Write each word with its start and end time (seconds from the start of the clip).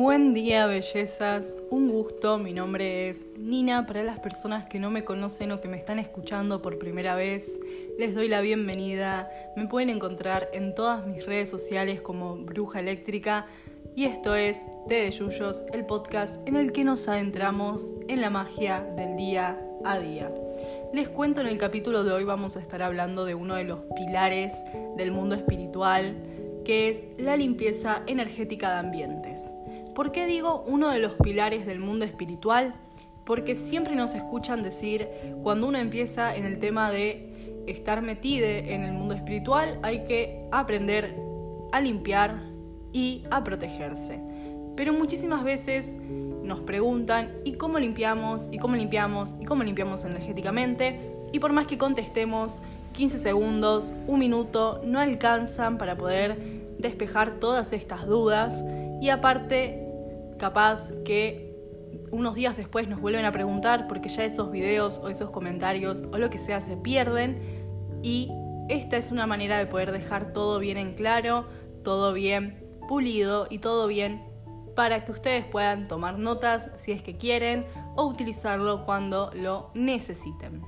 Buen 0.00 0.32
día, 0.32 0.66
bellezas. 0.66 1.58
Un 1.68 1.90
gusto. 1.90 2.38
Mi 2.38 2.54
nombre 2.54 3.10
es 3.10 3.26
Nina. 3.36 3.84
Para 3.84 4.02
las 4.02 4.18
personas 4.18 4.66
que 4.66 4.78
no 4.78 4.90
me 4.90 5.04
conocen 5.04 5.52
o 5.52 5.60
que 5.60 5.68
me 5.68 5.76
están 5.76 5.98
escuchando 5.98 6.62
por 6.62 6.78
primera 6.78 7.14
vez, 7.14 7.60
les 7.98 8.14
doy 8.14 8.26
la 8.26 8.40
bienvenida. 8.40 9.30
Me 9.58 9.66
pueden 9.66 9.90
encontrar 9.90 10.48
en 10.54 10.74
todas 10.74 11.06
mis 11.06 11.26
redes 11.26 11.50
sociales 11.50 12.00
como 12.00 12.36
Bruja 12.36 12.80
Eléctrica. 12.80 13.44
Y 13.94 14.06
esto 14.06 14.34
es 14.34 14.56
Té 14.88 15.02
de 15.02 15.10
Yuyos, 15.10 15.66
el 15.74 15.84
podcast 15.84 16.48
en 16.48 16.56
el 16.56 16.72
que 16.72 16.82
nos 16.82 17.06
adentramos 17.06 17.92
en 18.08 18.22
la 18.22 18.30
magia 18.30 18.80
del 18.96 19.18
día 19.18 19.62
a 19.84 19.98
día. 19.98 20.32
Les 20.94 21.10
cuento 21.10 21.42
en 21.42 21.46
el 21.46 21.58
capítulo 21.58 22.04
de 22.04 22.12
hoy 22.12 22.24
vamos 22.24 22.56
a 22.56 22.60
estar 22.60 22.82
hablando 22.82 23.26
de 23.26 23.34
uno 23.34 23.54
de 23.56 23.64
los 23.64 23.80
pilares 23.94 24.54
del 24.96 25.12
mundo 25.12 25.34
espiritual, 25.34 26.16
que 26.64 26.88
es 26.88 27.04
la 27.18 27.36
limpieza 27.36 28.02
energética 28.06 28.72
de 28.72 28.78
ambientes. 28.78 29.42
¿Por 30.00 30.12
qué 30.12 30.26
digo 30.26 30.64
uno 30.66 30.88
de 30.88 30.98
los 30.98 31.12
pilares 31.12 31.66
del 31.66 31.78
mundo 31.78 32.06
espiritual? 32.06 32.72
Porque 33.26 33.54
siempre 33.54 33.94
nos 33.94 34.14
escuchan 34.14 34.62
decir, 34.62 35.06
cuando 35.42 35.66
uno 35.66 35.76
empieza 35.76 36.34
en 36.34 36.46
el 36.46 36.58
tema 36.58 36.90
de 36.90 37.62
estar 37.66 38.00
metido 38.00 38.46
en 38.46 38.82
el 38.84 38.92
mundo 38.92 39.12
espiritual, 39.14 39.78
hay 39.82 40.04
que 40.04 40.48
aprender 40.52 41.14
a 41.72 41.82
limpiar 41.82 42.34
y 42.94 43.24
a 43.30 43.44
protegerse. 43.44 44.18
Pero 44.74 44.94
muchísimas 44.94 45.44
veces 45.44 45.90
nos 45.90 46.60
preguntan, 46.60 47.34
¿y 47.44 47.56
cómo 47.56 47.78
limpiamos? 47.78 48.46
¿Y 48.50 48.58
cómo 48.58 48.76
limpiamos? 48.76 49.34
¿Y 49.38 49.44
cómo 49.44 49.64
limpiamos 49.64 50.06
energéticamente? 50.06 50.98
Y 51.30 51.40
por 51.40 51.52
más 51.52 51.66
que 51.66 51.76
contestemos 51.76 52.62
15 52.94 53.18
segundos, 53.18 53.92
un 54.06 54.18
minuto, 54.18 54.80
no 54.82 54.98
alcanzan 54.98 55.76
para 55.76 55.98
poder 55.98 56.38
despejar 56.78 57.32
todas 57.32 57.74
estas 57.74 58.06
dudas 58.06 58.64
y 59.02 59.10
aparte 59.10 59.89
capaz 60.40 60.92
que 61.04 61.54
unos 62.10 62.34
días 62.34 62.56
después 62.56 62.88
nos 62.88 63.00
vuelven 63.00 63.24
a 63.24 63.30
preguntar 63.30 63.86
porque 63.86 64.08
ya 64.08 64.24
esos 64.24 64.50
videos 64.50 64.98
o 64.98 65.08
esos 65.08 65.30
comentarios 65.30 66.02
o 66.12 66.18
lo 66.18 66.30
que 66.30 66.38
sea 66.38 66.60
se 66.60 66.76
pierden 66.76 68.00
y 68.02 68.32
esta 68.68 68.96
es 68.96 69.12
una 69.12 69.26
manera 69.26 69.58
de 69.58 69.66
poder 69.66 69.92
dejar 69.92 70.32
todo 70.32 70.58
bien 70.58 70.78
en 70.78 70.94
claro, 70.94 71.46
todo 71.84 72.12
bien 72.12 72.64
pulido 72.88 73.46
y 73.50 73.58
todo 73.58 73.86
bien 73.86 74.24
para 74.74 75.04
que 75.04 75.12
ustedes 75.12 75.44
puedan 75.44 75.88
tomar 75.88 76.18
notas 76.18 76.70
si 76.76 76.92
es 76.92 77.02
que 77.02 77.16
quieren 77.18 77.66
o 77.96 78.04
utilizarlo 78.04 78.84
cuando 78.84 79.30
lo 79.34 79.70
necesiten. 79.74 80.62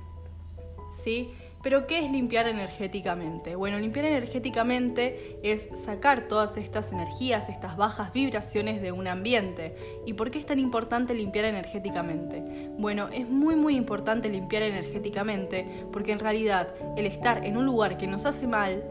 ¿Sí? 1.03 1.33
Pero 1.63 1.87
¿qué 1.87 2.05
es 2.05 2.11
limpiar 2.11 2.45
energéticamente? 2.47 3.55
Bueno, 3.55 3.79
limpiar 3.79 4.05
energéticamente 4.05 5.39
es 5.43 5.69
sacar 5.85 6.27
todas 6.27 6.57
estas 6.57 6.91
energías, 6.91 7.47
estas 7.47 7.77
bajas 7.77 8.11
vibraciones 8.11 8.81
de 8.81 8.91
un 8.91 9.07
ambiente. 9.07 9.73
¿Y 10.05 10.13
por 10.13 10.29
qué 10.29 10.39
es 10.39 10.45
tan 10.45 10.59
importante 10.59 11.13
limpiar 11.13 11.45
energéticamente? 11.45 12.69
Bueno, 12.77 13.07
es 13.13 13.29
muy 13.29 13.55
muy 13.55 13.77
importante 13.77 14.27
limpiar 14.27 14.63
energéticamente 14.63 15.85
porque 15.93 16.11
en 16.11 16.19
realidad 16.19 16.73
el 16.97 17.05
estar 17.05 17.45
en 17.45 17.55
un 17.55 17.65
lugar 17.65 17.97
que 17.97 18.07
nos 18.07 18.25
hace 18.25 18.45
mal, 18.45 18.83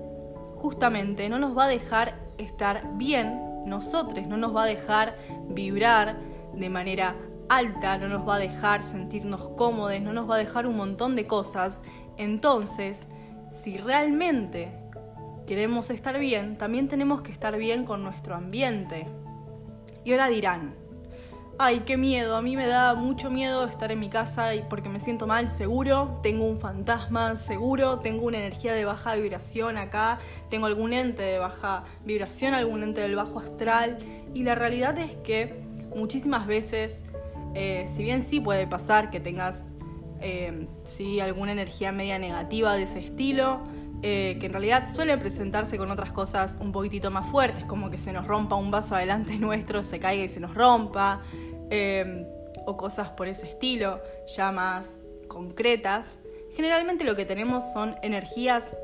justamente 0.56 1.28
no 1.28 1.38
nos 1.38 1.56
va 1.56 1.64
a 1.64 1.68
dejar 1.68 2.14
estar 2.38 2.96
bien 2.96 3.38
nosotros, 3.66 4.26
no 4.26 4.38
nos 4.38 4.56
va 4.56 4.62
a 4.62 4.66
dejar 4.66 5.18
vibrar 5.48 6.16
de 6.54 6.70
manera 6.70 7.16
alta, 7.48 7.98
no 7.98 8.08
nos 8.08 8.26
va 8.26 8.36
a 8.36 8.38
dejar 8.38 8.82
sentirnos 8.82 9.48
cómodos, 9.56 10.00
no 10.00 10.14
nos 10.14 10.30
va 10.30 10.36
a 10.36 10.38
dejar 10.38 10.66
un 10.66 10.76
montón 10.76 11.16
de 11.16 11.26
cosas 11.26 11.82
entonces, 12.22 13.06
si 13.62 13.76
realmente 13.76 14.72
queremos 15.46 15.90
estar 15.90 16.18
bien, 16.18 16.56
también 16.56 16.88
tenemos 16.88 17.22
que 17.22 17.32
estar 17.32 17.56
bien 17.56 17.84
con 17.84 18.02
nuestro 18.02 18.34
ambiente. 18.34 19.06
Y 20.04 20.12
ahora 20.12 20.28
dirán, 20.28 20.74
ay, 21.58 21.80
qué 21.86 21.96
miedo, 21.96 22.36
a 22.36 22.42
mí 22.42 22.56
me 22.56 22.66
da 22.66 22.94
mucho 22.94 23.30
miedo 23.30 23.66
estar 23.66 23.92
en 23.92 24.00
mi 24.00 24.08
casa 24.08 24.50
porque 24.68 24.88
me 24.88 24.98
siento 24.98 25.26
mal, 25.26 25.48
seguro, 25.48 26.18
tengo 26.22 26.46
un 26.46 26.58
fantasma, 26.58 27.36
seguro, 27.36 28.00
tengo 28.00 28.24
una 28.26 28.38
energía 28.38 28.72
de 28.72 28.84
baja 28.84 29.14
vibración 29.14 29.76
acá, 29.76 30.18
tengo 30.50 30.66
algún 30.66 30.92
ente 30.92 31.22
de 31.22 31.38
baja 31.38 31.84
vibración, 32.04 32.54
algún 32.54 32.82
ente 32.82 33.00
del 33.00 33.16
bajo 33.16 33.38
astral. 33.38 33.98
Y 34.34 34.44
la 34.44 34.54
realidad 34.54 34.98
es 34.98 35.14
que 35.16 35.54
muchísimas 35.94 36.46
veces, 36.46 37.04
eh, 37.54 37.88
si 37.94 38.02
bien 38.02 38.22
sí 38.22 38.40
puede 38.40 38.66
pasar 38.66 39.10
que 39.10 39.20
tengas 39.20 39.71
eh, 40.22 41.20
alguna 41.20 41.52
energía 41.52 41.92
media 41.92 42.18
negativa 42.18 42.74
de 42.74 42.84
ese 42.84 43.00
estilo, 43.00 43.60
eh, 44.02 44.36
que 44.40 44.46
en 44.46 44.52
realidad 44.52 44.92
suele 44.92 45.16
presentarse 45.16 45.78
con 45.78 45.90
otras 45.90 46.12
cosas 46.12 46.56
un 46.60 46.72
poquitito 46.72 47.10
más 47.10 47.30
fuertes, 47.30 47.64
como 47.66 47.90
que 47.90 47.98
se 47.98 48.12
nos 48.12 48.26
rompa 48.26 48.56
un 48.56 48.70
vaso 48.70 48.96
adelante 48.96 49.34
nuestro, 49.38 49.84
se 49.84 49.98
caiga 49.98 50.24
y 50.24 50.28
se 50.28 50.40
nos 50.40 50.54
rompa, 50.54 51.22
eh, 51.70 52.26
o 52.66 52.76
cosas 52.76 53.10
por 53.10 53.28
ese 53.28 53.46
estilo, 53.46 54.00
ya 54.36 54.52
más 54.52 54.88
concretas. 55.28 56.18
Generalmente 56.54 57.04
lo 57.04 57.16
que 57.16 57.24
tenemos 57.24 57.64
son 57.72 57.96
energías 58.02 58.74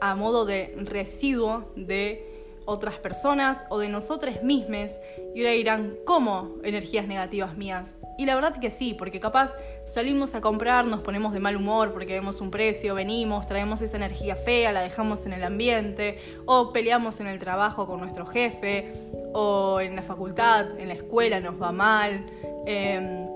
a 0.00 0.14
modo 0.14 0.44
de 0.44 0.74
residuo 0.78 1.72
de 1.76 2.28
otras 2.64 2.98
personas 2.98 3.58
o 3.70 3.78
de 3.78 3.88
nosotros 3.88 4.42
mismos 4.42 4.92
y 5.34 5.40
ahora 5.40 5.52
dirán, 5.52 5.96
¿cómo 6.04 6.56
energías 6.62 7.06
negativas 7.06 7.56
mías? 7.56 7.94
Y 8.18 8.26
la 8.26 8.34
verdad 8.34 8.56
que 8.58 8.70
sí, 8.70 8.94
porque 8.94 9.20
capaz 9.20 9.52
salimos 9.92 10.34
a 10.34 10.40
comprar, 10.40 10.86
nos 10.86 11.00
ponemos 11.00 11.32
de 11.34 11.40
mal 11.40 11.54
humor 11.54 11.92
porque 11.92 12.14
vemos 12.14 12.40
un 12.40 12.50
precio, 12.50 12.94
venimos, 12.94 13.46
traemos 13.46 13.82
esa 13.82 13.98
energía 13.98 14.36
fea, 14.36 14.72
la 14.72 14.80
dejamos 14.80 15.26
en 15.26 15.34
el 15.34 15.44
ambiente, 15.44 16.18
o 16.46 16.72
peleamos 16.72 17.20
en 17.20 17.26
el 17.26 17.38
trabajo 17.38 17.86
con 17.86 18.00
nuestro 18.00 18.24
jefe, 18.24 18.92
o 19.34 19.80
en 19.80 19.94
la 19.94 20.02
facultad, 20.02 20.80
en 20.80 20.88
la 20.88 20.94
escuela 20.94 21.40
nos 21.40 21.60
va 21.60 21.72
mal. 21.72 22.24
Em, 22.66 23.26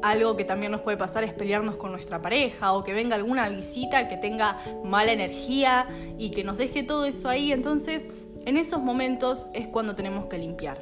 algo 0.00 0.36
que 0.36 0.44
también 0.44 0.70
nos 0.70 0.82
puede 0.82 0.96
pasar 0.96 1.24
es 1.24 1.32
pelearnos 1.32 1.74
con 1.74 1.90
nuestra 1.90 2.22
pareja 2.22 2.72
o 2.72 2.84
que 2.84 2.92
venga 2.92 3.16
alguna 3.16 3.48
visita 3.48 4.06
que 4.06 4.16
tenga 4.16 4.56
mala 4.84 5.10
energía 5.10 5.88
y 6.18 6.30
que 6.30 6.44
nos 6.44 6.56
deje 6.56 6.84
todo 6.84 7.04
eso 7.04 7.28
ahí. 7.28 7.50
Entonces, 7.50 8.06
en 8.46 8.56
esos 8.56 8.80
momentos 8.80 9.48
es 9.52 9.66
cuando 9.66 9.96
tenemos 9.96 10.26
que 10.26 10.38
limpiar. 10.38 10.78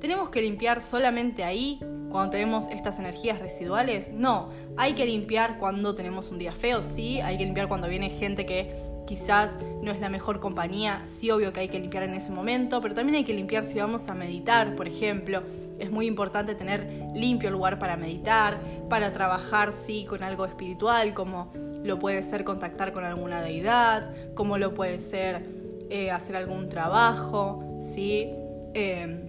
¿Tenemos 0.00 0.30
que 0.30 0.42
limpiar 0.42 0.80
solamente 0.80 1.44
ahí 1.44 1.78
cuando 2.10 2.30
tenemos 2.30 2.68
estas 2.68 2.98
energías 2.98 3.38
residuales? 3.38 4.12
No, 4.12 4.50
hay 4.76 4.94
que 4.94 5.06
limpiar 5.06 5.58
cuando 5.58 5.94
tenemos 5.94 6.30
un 6.30 6.38
día 6.38 6.52
feo, 6.52 6.82
sí, 6.82 7.20
hay 7.20 7.38
que 7.38 7.44
limpiar 7.44 7.68
cuando 7.68 7.88
viene 7.88 8.10
gente 8.10 8.44
que 8.44 8.74
quizás 9.06 9.56
no 9.82 9.90
es 9.90 10.00
la 10.00 10.08
mejor 10.08 10.38
compañía, 10.40 11.04
sí, 11.08 11.30
obvio 11.30 11.52
que 11.52 11.60
hay 11.60 11.68
que 11.68 11.80
limpiar 11.80 12.04
en 12.04 12.14
ese 12.14 12.30
momento, 12.30 12.80
pero 12.80 12.94
también 12.94 13.16
hay 13.16 13.24
que 13.24 13.34
limpiar 13.34 13.64
si 13.64 13.78
vamos 13.78 14.08
a 14.08 14.14
meditar, 14.14 14.76
por 14.76 14.86
ejemplo. 14.86 15.42
Es 15.78 15.90
muy 15.90 16.06
importante 16.06 16.54
tener 16.54 17.10
limpio 17.14 17.48
el 17.48 17.54
lugar 17.54 17.78
para 17.78 17.96
meditar, 17.96 18.60
para 18.88 19.12
trabajar, 19.12 19.72
sí, 19.72 20.04
con 20.04 20.22
algo 20.22 20.44
espiritual, 20.44 21.14
como 21.14 21.50
lo 21.82 21.98
puede 21.98 22.22
ser 22.22 22.44
contactar 22.44 22.92
con 22.92 23.04
alguna 23.04 23.40
deidad, 23.40 24.14
como 24.34 24.58
lo 24.58 24.74
puede 24.74 24.98
ser 24.98 25.44
eh, 25.88 26.10
hacer 26.10 26.36
algún 26.36 26.68
trabajo, 26.68 27.64
sí. 27.80 28.28
Eh, 28.74 29.28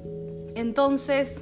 entonces, 0.53 1.41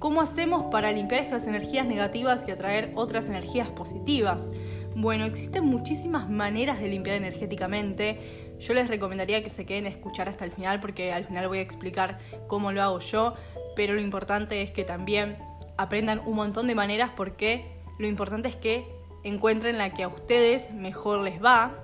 ¿cómo 0.00 0.22
hacemos 0.22 0.64
para 0.72 0.90
limpiar 0.90 1.20
estas 1.20 1.46
energías 1.46 1.86
negativas 1.86 2.48
y 2.48 2.50
atraer 2.50 2.90
otras 2.96 3.28
energías 3.28 3.68
positivas? 3.68 4.50
Bueno, 4.96 5.24
existen 5.24 5.64
muchísimas 5.66 6.28
maneras 6.28 6.80
de 6.80 6.88
limpiar 6.88 7.16
energéticamente. 7.16 8.56
Yo 8.58 8.74
les 8.74 8.88
recomendaría 8.88 9.44
que 9.44 9.50
se 9.50 9.66
queden 9.66 9.86
a 9.86 9.90
escuchar 9.90 10.28
hasta 10.28 10.44
el 10.44 10.52
final 10.52 10.80
porque 10.80 11.12
al 11.12 11.26
final 11.26 11.46
voy 11.46 11.58
a 11.58 11.60
explicar 11.60 12.18
cómo 12.48 12.72
lo 12.72 12.82
hago 12.82 12.98
yo, 12.98 13.34
pero 13.76 13.94
lo 13.94 14.00
importante 14.00 14.62
es 14.62 14.70
que 14.70 14.84
también 14.84 15.36
aprendan 15.76 16.20
un 16.26 16.34
montón 16.34 16.66
de 16.66 16.74
maneras 16.74 17.10
porque 17.14 17.66
lo 17.98 18.08
importante 18.08 18.48
es 18.48 18.56
que 18.56 18.86
encuentren 19.22 19.76
la 19.76 19.92
que 19.92 20.02
a 20.02 20.08
ustedes 20.08 20.72
mejor 20.72 21.20
les 21.20 21.44
va, 21.44 21.74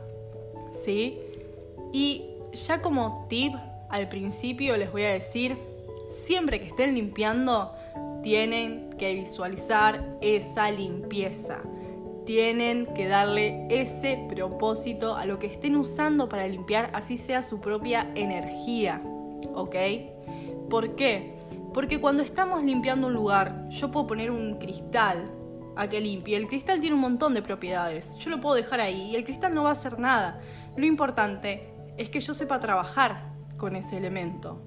¿sí? 0.83 1.21
Y 1.93 2.25
ya 2.53 2.81
como 2.81 3.27
tip 3.29 3.55
al 3.91 4.09
principio 4.09 4.77
les 4.79 4.91
voy 4.91 5.05
a 5.05 5.13
decir 5.13 5.57
siempre 6.11 6.61
que 6.61 6.67
estén 6.67 6.95
limpiando, 6.95 7.75
tienen 8.27 8.91
que 8.99 9.15
visualizar 9.15 10.19
esa 10.21 10.73
limpieza. 10.73 11.61
Tienen 12.25 12.93
que 12.93 13.07
darle 13.07 13.69
ese 13.71 14.27
propósito 14.29 15.15
a 15.15 15.27
lo 15.27 15.39
que 15.39 15.47
estén 15.47 15.77
usando 15.77 16.29
para 16.29 16.49
limpiar, 16.49 16.91
así 16.93 17.19
sea 17.19 17.45
su 17.45 17.61
propia 17.61 18.11
energía. 18.17 19.01
¿Ok? 19.55 19.77
¿Por 20.69 20.97
qué? 20.97 21.37
Porque 21.73 22.01
cuando 22.01 22.25
estamos 22.25 22.65
limpiando 22.65 23.07
un 23.07 23.15
lugar, 23.15 23.69
yo 23.69 23.93
puedo 23.93 24.09
poner 24.09 24.33
un 24.33 24.59
cristal 24.59 25.31
a 25.77 25.89
que 25.89 26.01
limpie. 26.01 26.37
El 26.37 26.49
cristal 26.49 26.81
tiene 26.81 26.97
un 26.97 27.03
montón 27.03 27.33
de 27.33 27.43
propiedades. 27.43 28.17
Yo 28.17 28.31
lo 28.31 28.41
puedo 28.41 28.57
dejar 28.57 28.81
ahí 28.81 29.13
y 29.13 29.15
el 29.15 29.23
cristal 29.23 29.55
no 29.55 29.63
va 29.63 29.69
a 29.69 29.75
hacer 29.75 30.01
nada. 30.01 30.41
Lo 30.77 30.85
importante 30.85 31.73
es 31.97 32.11
que 32.11 32.19
yo 32.19 32.35
sepa 32.35 32.59
trabajar 32.59 33.31
con 33.57 33.77
ese 33.77 33.97
elemento. 33.97 34.61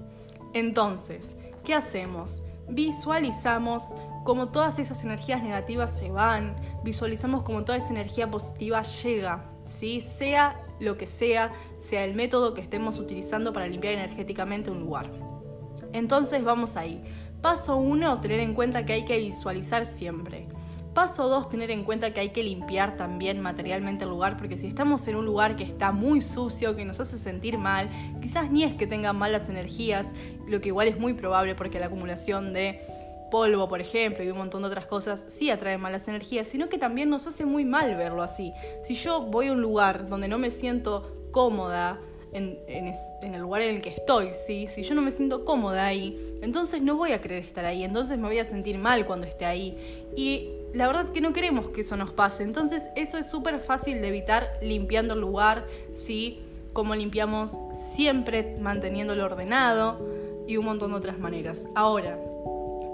Entonces, 0.54 1.36
¿qué 1.62 1.74
hacemos? 1.74 2.42
Visualizamos 2.70 3.94
cómo 4.24 4.48
todas 4.48 4.78
esas 4.78 5.02
energías 5.02 5.42
negativas 5.42 5.96
se 5.96 6.10
van, 6.10 6.54
visualizamos 6.84 7.42
cómo 7.42 7.64
toda 7.64 7.78
esa 7.78 7.90
energía 7.90 8.30
positiva 8.30 8.82
llega, 8.82 9.50
¿sí? 9.64 10.02
sea 10.02 10.60
lo 10.78 10.96
que 10.96 11.06
sea, 11.06 11.52
sea 11.78 12.04
el 12.04 12.14
método 12.14 12.54
que 12.54 12.60
estemos 12.60 12.98
utilizando 12.98 13.52
para 13.52 13.66
limpiar 13.66 13.94
energéticamente 13.94 14.70
un 14.70 14.80
lugar. 14.80 15.10
Entonces 15.92 16.44
vamos 16.44 16.76
ahí. 16.76 17.02
Paso 17.42 17.76
1, 17.76 18.20
tener 18.20 18.40
en 18.40 18.54
cuenta 18.54 18.84
que 18.84 18.92
hay 18.92 19.04
que 19.04 19.18
visualizar 19.18 19.86
siempre. 19.86 20.46
Paso 21.00 21.30
2, 21.30 21.48
tener 21.48 21.70
en 21.70 21.82
cuenta 21.82 22.12
que 22.12 22.20
hay 22.20 22.28
que 22.28 22.42
limpiar 22.42 22.98
también 22.98 23.40
materialmente 23.40 24.04
el 24.04 24.10
lugar, 24.10 24.36
porque 24.36 24.58
si 24.58 24.66
estamos 24.66 25.08
en 25.08 25.16
un 25.16 25.24
lugar 25.24 25.56
que 25.56 25.64
está 25.64 25.92
muy 25.92 26.20
sucio, 26.20 26.76
que 26.76 26.84
nos 26.84 27.00
hace 27.00 27.16
sentir 27.16 27.56
mal, 27.56 27.88
quizás 28.20 28.50
ni 28.50 28.64
es 28.64 28.74
que 28.74 28.86
tengan 28.86 29.16
malas 29.16 29.48
energías, 29.48 30.08
lo 30.46 30.60
que 30.60 30.68
igual 30.68 30.88
es 30.88 30.98
muy 30.98 31.14
probable 31.14 31.54
porque 31.54 31.80
la 31.80 31.86
acumulación 31.86 32.52
de 32.52 32.82
polvo, 33.30 33.66
por 33.66 33.80
ejemplo, 33.80 34.22
y 34.22 34.26
de 34.26 34.32
un 34.32 34.36
montón 34.36 34.60
de 34.60 34.68
otras 34.68 34.86
cosas, 34.86 35.24
sí 35.26 35.48
atrae 35.48 35.78
malas 35.78 36.06
energías, 36.06 36.46
sino 36.46 36.68
que 36.68 36.76
también 36.76 37.08
nos 37.08 37.26
hace 37.26 37.46
muy 37.46 37.64
mal 37.64 37.96
verlo 37.96 38.22
así. 38.22 38.52
Si 38.82 38.92
yo 38.92 39.22
voy 39.22 39.46
a 39.46 39.52
un 39.52 39.62
lugar 39.62 40.06
donde 40.06 40.28
no 40.28 40.36
me 40.36 40.50
siento 40.50 41.30
cómoda, 41.30 41.98
en, 42.32 42.58
el 43.22 43.40
lugar 43.40 43.62
en 43.62 43.76
el 43.76 43.82
que 43.82 43.88
estoy, 43.88 44.32
¿sí? 44.46 44.68
Si 44.68 44.82
yo 44.82 44.94
no 44.94 45.00
me 45.00 45.10
siento 45.10 45.46
cómoda 45.46 45.86
ahí, 45.86 46.38
entonces 46.42 46.82
no 46.82 46.96
voy 46.96 47.12
a 47.12 47.22
querer 47.22 47.42
estar 47.42 47.64
ahí, 47.64 47.84
entonces 47.84 48.18
me 48.18 48.28
voy 48.28 48.38
a 48.38 48.44
sentir 48.44 48.76
mal 48.76 49.06
cuando 49.06 49.26
esté 49.26 49.46
ahí. 49.46 50.06
Y 50.14 50.59
la 50.72 50.86
verdad 50.86 51.10
que 51.12 51.20
no 51.20 51.32
queremos 51.32 51.68
que 51.68 51.80
eso 51.80 51.96
nos 51.96 52.10
pase, 52.10 52.42
entonces 52.42 52.90
eso 52.96 53.18
es 53.18 53.26
súper 53.26 53.60
fácil 53.60 54.00
de 54.00 54.08
evitar 54.08 54.58
limpiando 54.62 55.14
el 55.14 55.20
lugar, 55.20 55.66
¿sí? 55.92 56.40
Como 56.72 56.94
limpiamos 56.94 57.58
siempre 57.72 58.56
manteniéndolo 58.60 59.24
ordenado 59.24 59.98
y 60.46 60.56
un 60.56 60.64
montón 60.66 60.92
de 60.92 60.96
otras 60.96 61.18
maneras. 61.18 61.64
Ahora, 61.74 62.18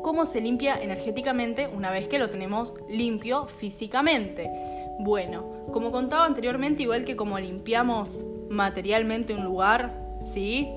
¿cómo 0.02 0.24
se 0.24 0.40
limpia 0.40 0.80
energéticamente 0.80 1.68
una 1.68 1.90
vez 1.90 2.08
que 2.08 2.18
lo 2.18 2.30
tenemos 2.30 2.74
limpio 2.88 3.46
físicamente? 3.46 4.50
Bueno, 4.98 5.44
como 5.72 5.90
contaba 5.90 6.24
anteriormente, 6.24 6.84
igual 6.84 7.04
que 7.04 7.16
como 7.16 7.38
limpiamos 7.38 8.24
materialmente 8.48 9.34
un 9.34 9.44
lugar, 9.44 9.92
¿sí? 10.20 10.70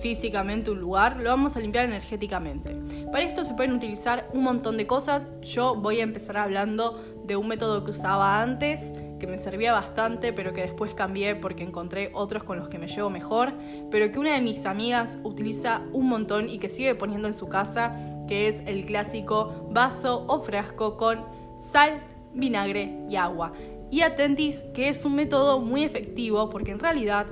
Físicamente 0.00 0.70
un 0.70 0.80
lugar, 0.80 1.18
lo 1.18 1.30
vamos 1.30 1.56
a 1.56 1.60
limpiar 1.60 1.84
energéticamente. 1.84 2.76
Para 3.12 3.24
esto 3.24 3.44
se 3.44 3.54
pueden 3.54 3.72
utilizar 3.72 4.28
un 4.32 4.42
montón 4.42 4.76
de 4.76 4.86
cosas. 4.86 5.30
Yo 5.42 5.74
voy 5.76 6.00
a 6.00 6.02
empezar 6.02 6.36
hablando 6.36 7.02
de 7.24 7.36
un 7.36 7.48
método 7.48 7.84
que 7.84 7.90
usaba 7.90 8.42
antes, 8.42 8.80
que 9.18 9.26
me 9.26 9.38
servía 9.38 9.72
bastante, 9.72 10.32
pero 10.32 10.52
que 10.52 10.62
después 10.62 10.94
cambié 10.94 11.36
porque 11.36 11.62
encontré 11.62 12.10
otros 12.14 12.42
con 12.42 12.58
los 12.58 12.68
que 12.68 12.78
me 12.78 12.88
llevo 12.88 13.10
mejor, 13.10 13.52
pero 13.90 14.10
que 14.10 14.18
una 14.18 14.32
de 14.32 14.40
mis 14.40 14.66
amigas 14.66 15.18
utiliza 15.22 15.82
un 15.92 16.08
montón 16.08 16.48
y 16.48 16.58
que 16.58 16.68
sigue 16.68 16.94
poniendo 16.94 17.28
en 17.28 17.34
su 17.34 17.48
casa, 17.48 17.94
que 18.26 18.48
es 18.48 18.56
el 18.66 18.86
clásico 18.86 19.68
vaso 19.70 20.24
o 20.26 20.40
frasco 20.40 20.96
con 20.96 21.24
sal, 21.70 22.00
vinagre 22.32 23.04
y 23.08 23.16
agua. 23.16 23.52
Y 23.90 24.02
atentis 24.02 24.64
que 24.72 24.88
es 24.88 25.04
un 25.04 25.16
método 25.16 25.60
muy 25.60 25.84
efectivo 25.84 26.48
porque 26.48 26.70
en 26.70 26.78
realidad 26.78 27.26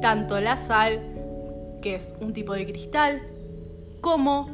tanto 0.00 0.38
la 0.40 0.56
sal, 0.56 1.11
que 1.82 1.94
es 1.94 2.14
un 2.20 2.32
tipo 2.32 2.54
de 2.54 2.64
cristal, 2.64 3.20
como 4.00 4.48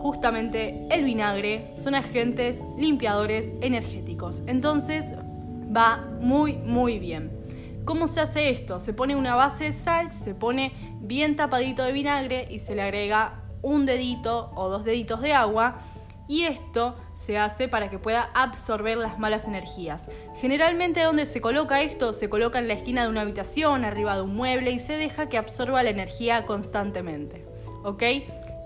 justamente 0.00 0.86
el 0.90 1.02
vinagre 1.02 1.72
son 1.74 1.96
agentes 1.96 2.60
limpiadores 2.78 3.52
energéticos. 3.60 4.42
Entonces 4.46 5.06
va 5.76 6.06
muy 6.20 6.54
muy 6.54 7.00
bien. 7.00 7.32
¿Cómo 7.84 8.06
se 8.06 8.20
hace 8.20 8.50
esto? 8.50 8.78
Se 8.78 8.92
pone 8.92 9.16
una 9.16 9.34
base 9.34 9.64
de 9.64 9.72
sal, 9.72 10.10
se 10.12 10.34
pone 10.34 10.72
bien 11.00 11.36
tapadito 11.36 11.82
de 11.82 11.92
vinagre 11.92 12.46
y 12.50 12.58
se 12.60 12.74
le 12.74 12.82
agrega 12.82 13.42
un 13.62 13.86
dedito 13.86 14.52
o 14.54 14.68
dos 14.68 14.84
deditos 14.84 15.20
de 15.20 15.32
agua 15.32 15.78
y 16.28 16.44
esto 16.44 16.94
se 17.16 17.38
hace 17.38 17.66
para 17.68 17.90
que 17.90 17.98
pueda 17.98 18.30
absorber 18.34 18.98
las 18.98 19.18
malas 19.18 19.48
energías. 19.48 20.08
Generalmente 20.36 21.02
donde 21.02 21.26
se 21.26 21.40
coloca 21.40 21.80
esto, 21.80 22.12
se 22.12 22.28
coloca 22.28 22.58
en 22.58 22.68
la 22.68 22.74
esquina 22.74 23.02
de 23.02 23.08
una 23.08 23.22
habitación, 23.22 23.84
arriba 23.84 24.14
de 24.14 24.22
un 24.22 24.36
mueble 24.36 24.70
y 24.70 24.78
se 24.78 24.92
deja 24.92 25.28
que 25.28 25.38
absorba 25.38 25.82
la 25.82 25.90
energía 25.90 26.46
constantemente. 26.46 27.44
¿Ok? 27.82 28.02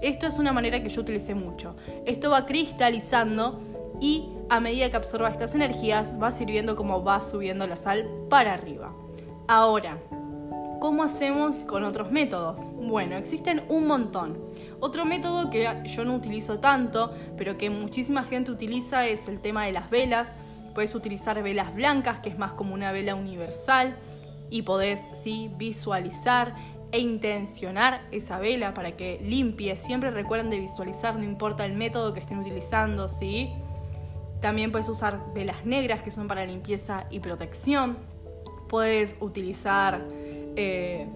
Esto 0.03 0.27
es 0.27 0.39
una 0.39 0.53
manera 0.53 0.83
que 0.83 0.89
yo 0.89 1.01
utilicé 1.01 1.35
mucho. 1.35 1.77
Esto 2.05 2.31
va 2.31 2.45
cristalizando 2.45 3.63
y 4.01 4.29
a 4.51 4.59
medida 4.59 4.91
que 4.91 4.97
absorba 4.97 5.31
estas 5.31 5.55
energías 5.55 6.13
va 6.21 6.33
sirviendo 6.33 6.75
como 6.75 7.05
va 7.05 7.21
subiendo 7.21 7.67
la 7.69 7.77
sal 7.77 8.11
para 8.29 8.55
arriba. 8.55 8.93
Ahora, 9.47 9.99
¿Cómo 10.83 11.05
hacemos 11.05 11.59
con 11.59 11.85
otros 11.85 12.11
métodos? 12.11 12.59
Bueno, 12.75 13.17
existen 13.17 13.63
un 13.69 13.87
montón. 13.87 14.37
Otro 14.85 15.05
método 15.05 15.49
que 15.49 15.69
yo 15.85 16.05
no 16.05 16.17
utilizo 16.17 16.59
tanto, 16.59 17.15
pero 17.37 17.57
que 17.57 17.71
muchísima 17.71 18.25
gente 18.25 18.51
utiliza 18.51 19.07
es 19.07 19.29
el 19.29 19.41
tema 19.41 19.65
de 19.65 19.71
las 19.71 19.91
velas. 19.91 20.33
Puedes 20.75 20.97
utilizar 20.97 21.41
velas 21.41 21.73
blancas, 21.73 22.19
que 22.19 22.31
es 22.31 22.37
más 22.37 22.51
como 22.55 22.75
una 22.75 22.91
vela 22.91 23.15
universal, 23.15 23.97
y 24.51 24.63
podés 24.63 25.01
¿sí? 25.23 25.53
visualizar 25.57 26.57
e 26.91 26.99
intencionar 26.99 28.03
esa 28.11 28.41
vela 28.41 28.75
para 28.75 28.97
que 28.97 29.21
limpie. 29.23 29.77
Siempre 29.77 30.11
recuerden 30.11 30.51
de 30.51 30.59
visualizar, 30.59 31.15
no 31.15 31.23
importa 31.23 31.65
el 31.65 31.75
método 31.75 32.13
que 32.13 32.19
estén 32.19 32.41
utilizando, 32.41 33.07
¿sí? 33.07 33.53
También 34.41 34.73
puedes 34.73 34.89
usar 34.89 35.33
velas 35.33 35.65
negras 35.65 36.03
que 36.03 36.11
son 36.11 36.27
para 36.27 36.45
limpieza 36.45 37.07
y 37.09 37.21
protección. 37.21 37.99
Puedes 38.69 39.17
utilizar 39.21 40.03
eh, 40.57 41.07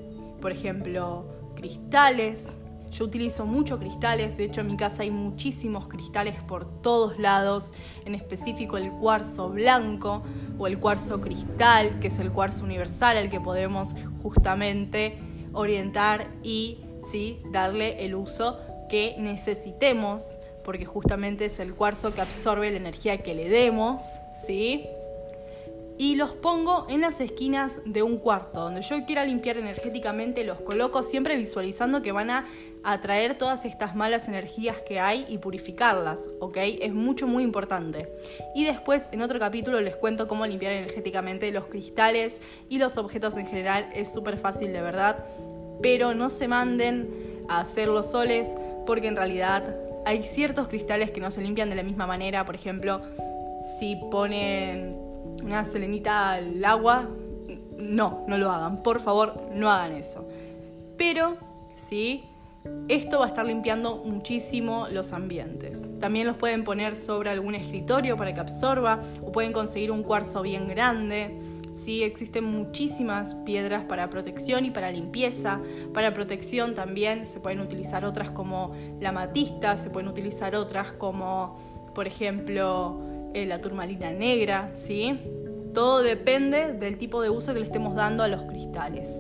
por 0.41 0.53
ejemplo, 0.53 1.25
cristales. 1.57 2.57
Yo 2.93 3.05
utilizo 3.05 3.45
mucho 3.47 3.79
cristales, 3.79 4.37
de 4.37 4.45
hecho 4.45 4.61
en 4.61 4.69
mi 4.69 4.77
casa 4.77 5.03
hay 5.03 5.11
muchísimos 5.11 5.89
cristales 5.89 6.41
por 6.43 6.83
todos 6.83 7.19
lados, 7.19 7.75
en 8.05 8.15
específico 8.15 8.77
el 8.77 8.91
cuarzo 8.91 9.51
blanco 9.51 10.23
o 10.59 10.67
el 10.67 10.79
cuarzo 10.79 11.21
cristal, 11.21 11.99
que 12.01 12.09
es 12.09 12.19
el 12.19 12.33
cuarzo 12.33 12.65
universal 12.65 13.17
al 13.17 13.29
que 13.29 13.41
podemos 13.41 13.95
justamente 14.23 15.19
orientar 15.53 16.29
y 16.43 16.79
¿sí? 17.11 17.41
darle 17.51 18.05
el 18.05 18.15
uso 18.15 18.59
que 18.89 19.17
necesitemos, 19.19 20.39
porque 20.65 20.85
justamente 20.85 21.47
es 21.47 21.61
el 21.61 21.75
cuarzo 21.75 22.15
que 22.15 22.21
absorbe 22.21 22.71
la 22.71 22.77
energía 22.77 23.19
que 23.19 23.35
le 23.35 23.49
demos, 23.49 24.03
¿sí? 24.47 24.87
y 25.99 26.15
los 26.15 26.35
pongo 26.35 26.87
en 26.89 27.01
las 27.01 27.21
esquinas 27.21 27.81
de 27.85 28.03
un 28.03 28.19
cuarto. 28.19 28.61
Donde 28.61 28.83
yo 28.83 29.05
quiera 29.07 29.25
limpiar 29.25 29.59
energéticamente, 29.59 30.45
los 30.45 30.61
coloco 30.61 31.03
siempre 31.03 31.37
visualizando 31.37 32.03
que 32.03 32.13
van 32.13 32.31
a 32.31 32.47
atraer 32.87 33.37
todas 33.37 33.65
estas 33.65 33.97
malas 33.97 34.29
energías 34.29 34.77
que 34.81 35.01
hay 35.01 35.27
y 35.29 35.39
purificarlas, 35.39 36.21
¿ok? 36.39 36.57
Es 36.81 36.95
mucho, 36.95 37.27
muy 37.27 37.43
importante. 37.43 38.09
Y 38.55 38.65
después, 38.65 39.09
en 39.11 39.23
otro 39.23 39.41
capítulo, 39.41 39.81
les 39.81 39.97
cuento 39.97 40.29
cómo 40.29 40.47
limpiar 40.47 40.73
energéticamente 40.73 41.51
los 41.51 41.67
cristales 41.67 42.41
y 42.69 42.79
los 42.79 42.97
objetos 42.97 43.37
en 43.37 43.49
general. 43.49 43.91
Es 43.93 44.13
súper 44.13 44.39
fácil, 44.39 44.73
de 44.73 44.81
verdad. 44.81 45.25
Pero 45.83 46.15
no 46.15 46.31
se 46.31 46.47
manden 46.47 47.45
a 47.49 47.61
hacerlo 47.61 48.05
soles, 48.05 48.53
porque 48.87 49.09
en 49.09 49.17
realidad 49.17 49.65
hay 50.05 50.23
ciertos 50.23 50.69
cristales 50.69 51.11
que 51.11 51.21
no 51.21 51.33
se 51.33 51.43
limpian 51.43 51.69
de 51.69 51.75
la 51.75 51.83
misma 51.83 52.07
manera. 52.07 52.45
Por 52.45 52.55
ejemplo, 52.55 53.03
si 53.81 53.97
ponen 54.13 54.97
una 55.43 55.65
selenita 55.65 56.35
al 56.35 56.65
agua, 56.65 57.09
no, 57.77 58.25
no 58.29 58.39
lo 58.39 58.49
hagan. 58.53 58.85
Por 58.85 59.01
favor, 59.01 59.51
no 59.53 59.73
hagan 59.73 59.93
eso. 59.97 60.25
Pero, 60.97 61.37
sí, 61.75 62.23
esto 62.89 63.19
va 63.19 63.25
a 63.25 63.29
estar 63.29 63.45
limpiando 63.45 63.97
muchísimo 64.05 64.87
los 64.93 65.13
ambientes. 65.13 65.81
También 66.01 66.27
los 66.27 66.37
pueden 66.37 66.63
poner 66.63 66.95
sobre 66.95 67.31
algún 67.31 67.55
escritorio 67.55 68.17
para 68.17 68.33
que 68.33 68.41
absorba 68.41 69.01
o 69.23 69.33
pueden 69.33 69.53
conseguir 69.53 69.91
un 69.91 70.03
cuarzo 70.03 70.43
bien 70.43 70.69
grande. 70.69 71.37
Sí, 71.75 72.03
existen 72.03 72.45
muchísimas 72.45 73.35
piedras 73.45 73.85
para 73.85 74.09
protección 74.09 74.65
y 74.65 74.71
para 74.71 74.91
limpieza. 74.91 75.61
Para 75.93 76.15
protección 76.15 76.75
también 76.75 77.27
se 77.27 77.41
pueden 77.41 77.61
utilizar 77.61 78.05
otras 78.05 78.31
como 78.31 78.75
la 79.01 79.13
matista, 79.13 79.77
se 79.77 79.91
pueden 79.91 80.09
utilizar 80.09 80.55
otras 80.55 80.93
como, 80.93 81.59
por 81.95 82.07
ejemplo, 82.07 83.01
eh, 83.35 83.47
la 83.47 83.61
turmalina 83.61 84.13
negra, 84.13 84.71
¿sí? 84.75 85.19
Todo 85.75 86.03
depende 86.03 86.73
del 86.73 86.97
tipo 86.99 87.21
de 87.21 87.31
uso 87.31 87.53
que 87.53 87.61
le 87.61 87.67
estemos 87.67 87.95
dando 87.95 88.23
a 88.23 88.29
los 88.29 88.43
cristales. 88.45 89.11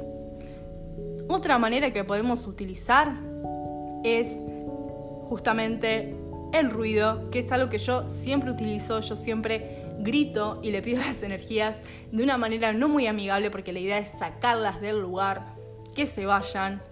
Otra 1.28 1.58
manera 1.58 1.92
que 1.92 2.04
podemos 2.04 2.46
utilizar 2.46 3.12
es 4.06 4.38
justamente 5.28 6.14
el 6.52 6.70
ruido, 6.70 7.30
que 7.30 7.40
es 7.40 7.52
algo 7.52 7.68
que 7.68 7.78
yo 7.78 8.08
siempre 8.08 8.50
utilizo, 8.50 9.00
yo 9.00 9.16
siempre 9.16 9.84
grito 9.98 10.60
y 10.62 10.70
le 10.70 10.82
pido 10.82 11.00
las 11.06 11.22
energías 11.22 11.82
de 12.12 12.22
una 12.22 12.38
manera 12.38 12.72
no 12.72 12.88
muy 12.88 13.06
amigable 13.06 13.50
porque 13.50 13.72
la 13.72 13.80
idea 13.80 13.98
es 13.98 14.10
sacarlas 14.18 14.80
del 14.80 15.00
lugar, 15.00 15.54
que 15.94 16.06
se 16.06 16.26
vayan, 16.26 16.82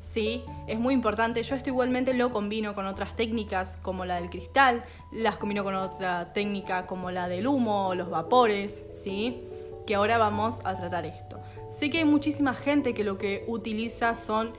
¿sí? 0.00 0.44
Es 0.66 0.78
muy 0.78 0.94
importante. 0.94 1.42
Yo 1.42 1.54
esto 1.54 1.70
igualmente 1.70 2.12
lo 2.14 2.30
combino 2.30 2.74
con 2.74 2.86
otras 2.86 3.16
técnicas 3.16 3.78
como 3.78 4.04
la 4.04 4.16
del 4.16 4.28
cristal, 4.28 4.82
las 5.12 5.38
combino 5.38 5.64
con 5.64 5.74
otra 5.74 6.32
técnica 6.32 6.86
como 6.86 7.10
la 7.10 7.28
del 7.28 7.46
humo 7.46 7.88
o 7.88 7.94
los 7.94 8.10
vapores, 8.10 8.82
¿sí? 8.92 9.44
Que 9.86 9.94
ahora 9.94 10.18
vamos 10.18 10.60
a 10.64 10.76
tratar 10.76 11.06
esto. 11.06 11.40
Sé 11.70 11.88
que 11.88 11.98
hay 11.98 12.04
muchísima 12.04 12.52
gente 12.52 12.92
que 12.92 13.02
lo 13.02 13.16
que 13.16 13.44
utiliza 13.48 14.14
son 14.14 14.52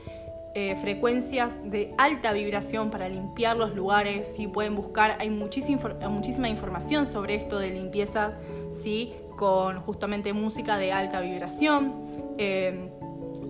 eh, 0.54 0.76
frecuencias 0.80 1.54
de 1.64 1.94
alta 1.98 2.32
vibración 2.32 2.90
para 2.90 3.08
limpiar 3.08 3.56
los 3.56 3.74
lugares, 3.74 4.26
si 4.36 4.46
pueden 4.46 4.76
buscar, 4.76 5.16
hay 5.18 5.30
muchísima, 5.30 6.48
información 6.48 7.06
sobre 7.06 7.36
esto 7.36 7.58
de 7.58 7.70
limpieza, 7.70 8.38
¿sí? 8.74 9.14
Con 9.36 9.80
justamente 9.80 10.32
música 10.32 10.76
de 10.76 10.92
alta 10.92 11.20
vibración. 11.20 12.34
Eh, 12.38 12.90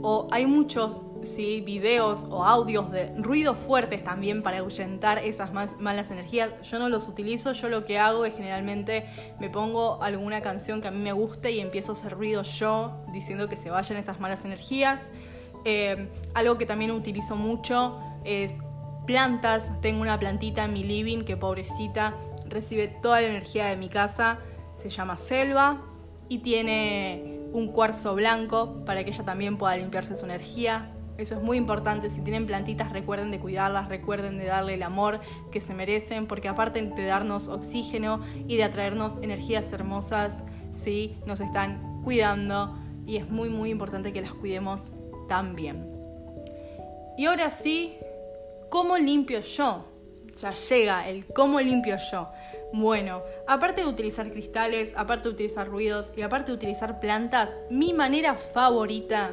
o 0.02 0.28
hay 0.30 0.46
muchos 0.46 1.00
¿sí? 1.22 1.60
videos 1.60 2.26
o 2.28 2.44
audios 2.44 2.90
de 2.90 3.12
ruidos 3.16 3.56
fuertes 3.56 4.02
también 4.04 4.42
para 4.42 4.58
ahuyentar 4.58 5.18
esas 5.18 5.52
más 5.52 5.78
malas 5.78 6.10
energías. 6.10 6.50
Yo 6.62 6.78
no 6.78 6.88
los 6.88 7.08
utilizo, 7.08 7.52
yo 7.52 7.68
lo 7.68 7.84
que 7.84 7.98
hago 7.98 8.24
es 8.24 8.34
generalmente 8.34 9.06
me 9.38 9.48
pongo 9.48 10.02
alguna 10.02 10.40
canción 10.42 10.80
que 10.80 10.88
a 10.88 10.90
mí 10.90 10.98
me 10.98 11.12
guste 11.12 11.52
y 11.52 11.60
empiezo 11.60 11.92
a 11.92 11.94
hacer 11.94 12.12
ruido 12.12 12.42
yo 12.42 13.04
diciendo 13.12 13.48
que 13.48 13.56
se 13.56 13.70
vayan 13.70 13.98
esas 13.98 14.20
malas 14.20 14.44
energías. 14.44 15.00
Eh, 15.64 16.10
algo 16.34 16.58
que 16.58 16.66
también 16.66 16.90
utilizo 16.90 17.36
mucho 17.36 17.98
es 18.24 18.54
plantas. 19.06 19.70
Tengo 19.80 20.00
una 20.00 20.18
plantita 20.18 20.64
en 20.64 20.72
mi 20.72 20.84
living 20.84 21.22
que 21.22 21.36
pobrecita 21.36 22.14
recibe 22.52 22.88
toda 22.88 23.20
la 23.20 23.28
energía 23.28 23.66
de 23.66 23.76
mi 23.76 23.88
casa. 23.88 24.38
Se 24.76 24.90
llama 24.90 25.16
Selva 25.16 25.82
y 26.28 26.38
tiene 26.38 27.40
un 27.52 27.68
cuarzo 27.68 28.14
blanco 28.14 28.84
para 28.84 29.04
que 29.04 29.10
ella 29.10 29.24
también 29.24 29.58
pueda 29.58 29.76
limpiarse 29.76 30.16
su 30.16 30.24
energía. 30.24 30.92
Eso 31.18 31.36
es 31.36 31.42
muy 31.42 31.56
importante. 31.56 32.08
Si 32.10 32.22
tienen 32.22 32.46
plantitas, 32.46 32.90
recuerden 32.90 33.30
de 33.30 33.38
cuidarlas, 33.38 33.88
recuerden 33.88 34.38
de 34.38 34.46
darle 34.46 34.74
el 34.74 34.82
amor 34.82 35.20
que 35.50 35.60
se 35.60 35.74
merecen, 35.74 36.26
porque 36.26 36.48
aparte 36.48 36.80
de 36.80 37.04
darnos 37.04 37.48
oxígeno 37.48 38.22
y 38.48 38.56
de 38.56 38.64
atraernos 38.64 39.18
energías 39.22 39.70
hermosas, 39.72 40.44
sí, 40.72 41.18
nos 41.26 41.40
están 41.40 42.00
cuidando 42.02 42.78
y 43.06 43.16
es 43.16 43.28
muy, 43.28 43.50
muy 43.50 43.70
importante 43.70 44.12
que 44.12 44.22
las 44.22 44.32
cuidemos 44.32 44.90
también. 45.32 45.90
Y 47.16 47.24
ahora 47.24 47.48
sí, 47.48 47.96
¿cómo 48.68 48.98
limpio 48.98 49.40
yo? 49.40 49.86
Ya 50.38 50.52
llega 50.52 51.08
el 51.08 51.24
cómo 51.24 51.58
limpio 51.58 51.96
yo. 52.12 52.28
Bueno, 52.74 53.22
aparte 53.48 53.80
de 53.80 53.88
utilizar 53.88 54.30
cristales, 54.30 54.92
aparte 54.94 55.28
de 55.30 55.34
utilizar 55.34 55.68
ruidos 55.68 56.12
y 56.14 56.20
aparte 56.20 56.50
de 56.50 56.56
utilizar 56.56 57.00
plantas, 57.00 57.48
mi 57.70 57.94
manera 57.94 58.34
favorita 58.34 59.32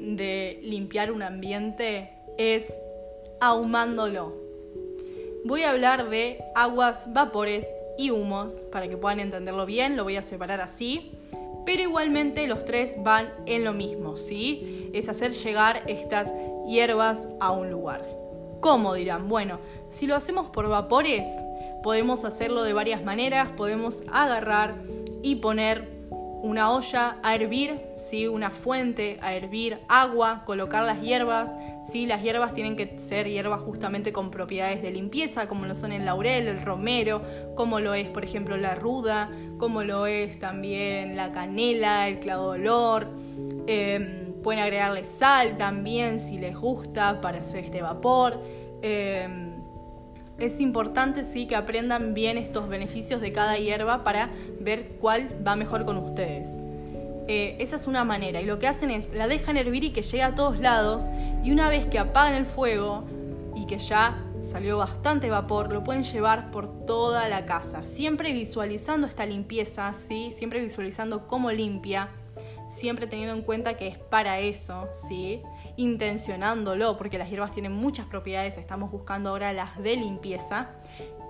de 0.00 0.58
limpiar 0.64 1.12
un 1.12 1.22
ambiente 1.22 2.10
es 2.36 2.74
ahumándolo. 3.40 4.34
Voy 5.44 5.62
a 5.62 5.70
hablar 5.70 6.10
de 6.10 6.42
aguas, 6.56 7.12
vapores 7.12 7.64
y 7.96 8.10
humos 8.10 8.64
para 8.72 8.88
que 8.88 8.96
puedan 8.96 9.20
entenderlo 9.20 9.66
bien, 9.66 9.96
lo 9.96 10.02
voy 10.02 10.16
a 10.16 10.22
separar 10.22 10.60
así. 10.60 11.12
Pero 11.64 11.82
igualmente 11.82 12.46
los 12.46 12.64
tres 12.64 12.96
van 12.98 13.32
en 13.46 13.64
lo 13.64 13.72
mismo, 13.72 14.16
¿sí? 14.16 14.90
Es 14.92 15.08
hacer 15.08 15.32
llegar 15.32 15.82
estas 15.86 16.32
hierbas 16.66 17.28
a 17.40 17.52
un 17.52 17.70
lugar. 17.70 18.04
¿Cómo 18.60 18.94
dirán? 18.94 19.28
Bueno, 19.28 19.58
si 19.90 20.06
lo 20.06 20.14
hacemos 20.14 20.48
por 20.48 20.68
vapores, 20.68 21.26
Podemos 21.82 22.24
hacerlo 22.24 22.62
de 22.62 22.72
varias 22.72 23.02
maneras, 23.02 23.50
podemos 23.56 24.04
agarrar 24.12 24.76
y 25.20 25.36
poner 25.36 25.91
una 26.42 26.72
olla 26.72 27.18
a 27.22 27.34
hervir, 27.34 27.80
¿sí? 27.96 28.26
una 28.26 28.50
fuente 28.50 29.18
a 29.22 29.34
hervir, 29.34 29.78
agua, 29.88 30.42
colocar 30.44 30.84
las 30.84 31.00
hierbas. 31.00 31.50
¿sí? 31.90 32.04
Las 32.04 32.22
hierbas 32.22 32.52
tienen 32.52 32.74
que 32.76 32.98
ser 32.98 33.28
hierbas 33.28 33.62
justamente 33.62 34.12
con 34.12 34.30
propiedades 34.30 34.82
de 34.82 34.90
limpieza, 34.90 35.46
como 35.46 35.66
lo 35.66 35.74
son 35.74 35.92
el 35.92 36.04
laurel, 36.04 36.48
el 36.48 36.60
romero, 36.60 37.22
como 37.54 37.78
lo 37.78 37.94
es, 37.94 38.08
por 38.08 38.24
ejemplo, 38.24 38.56
la 38.56 38.74
ruda, 38.74 39.30
como 39.56 39.84
lo 39.84 40.06
es 40.06 40.38
también 40.40 41.16
la 41.16 41.30
canela, 41.30 42.08
el 42.08 42.18
clavo 42.18 42.52
de 42.52 42.60
olor. 42.60 43.08
Em, 43.68 44.32
pueden 44.42 44.60
agregarle 44.60 45.04
sal 45.04 45.56
también 45.56 46.20
si 46.20 46.38
les 46.38 46.58
gusta 46.58 47.20
para 47.20 47.38
hacer 47.38 47.64
este 47.64 47.82
vapor. 47.82 48.40
Em, 48.82 49.51
es 50.38 50.60
importante 50.60 51.24
sí 51.24 51.46
que 51.46 51.56
aprendan 51.56 52.14
bien 52.14 52.38
estos 52.38 52.68
beneficios 52.68 53.20
de 53.20 53.32
cada 53.32 53.56
hierba 53.56 54.04
para 54.04 54.30
ver 54.60 54.96
cuál 55.00 55.28
va 55.46 55.56
mejor 55.56 55.84
con 55.84 55.96
ustedes. 55.96 56.48
Eh, 57.28 57.56
esa 57.60 57.76
es 57.76 57.86
una 57.86 58.04
manera 58.04 58.40
y 58.40 58.46
lo 58.46 58.58
que 58.58 58.66
hacen 58.66 58.90
es 58.90 59.12
la 59.14 59.28
dejan 59.28 59.56
hervir 59.56 59.84
y 59.84 59.92
que 59.92 60.02
llegue 60.02 60.24
a 60.24 60.34
todos 60.34 60.58
lados 60.58 61.10
y 61.44 61.52
una 61.52 61.68
vez 61.68 61.86
que 61.86 62.00
apagan 62.00 62.34
el 62.34 62.46
fuego 62.46 63.04
y 63.54 63.66
que 63.66 63.78
ya 63.78 64.18
salió 64.40 64.78
bastante 64.78 65.30
vapor, 65.30 65.72
lo 65.72 65.84
pueden 65.84 66.02
llevar 66.02 66.50
por 66.50 66.84
toda 66.84 67.28
la 67.28 67.46
casa, 67.46 67.84
siempre 67.84 68.32
visualizando 68.32 69.06
esta 69.06 69.24
limpieza, 69.24 69.92
¿sí? 69.94 70.32
siempre 70.36 70.60
visualizando 70.60 71.28
cómo 71.28 71.52
limpia, 71.52 72.08
siempre 72.74 73.06
teniendo 73.06 73.34
en 73.34 73.42
cuenta 73.42 73.74
que 73.74 73.88
es 73.88 73.98
para 73.98 74.40
eso, 74.40 74.88
¿sí? 74.92 75.42
Intencionándolo, 75.76 76.96
porque 76.96 77.18
las 77.18 77.30
hierbas 77.30 77.50
tienen 77.50 77.72
muchas 77.72 78.06
propiedades, 78.06 78.58
estamos 78.58 78.90
buscando 78.90 79.30
ahora 79.30 79.52
las 79.52 79.78
de 79.82 79.96
limpieza. 79.96 80.70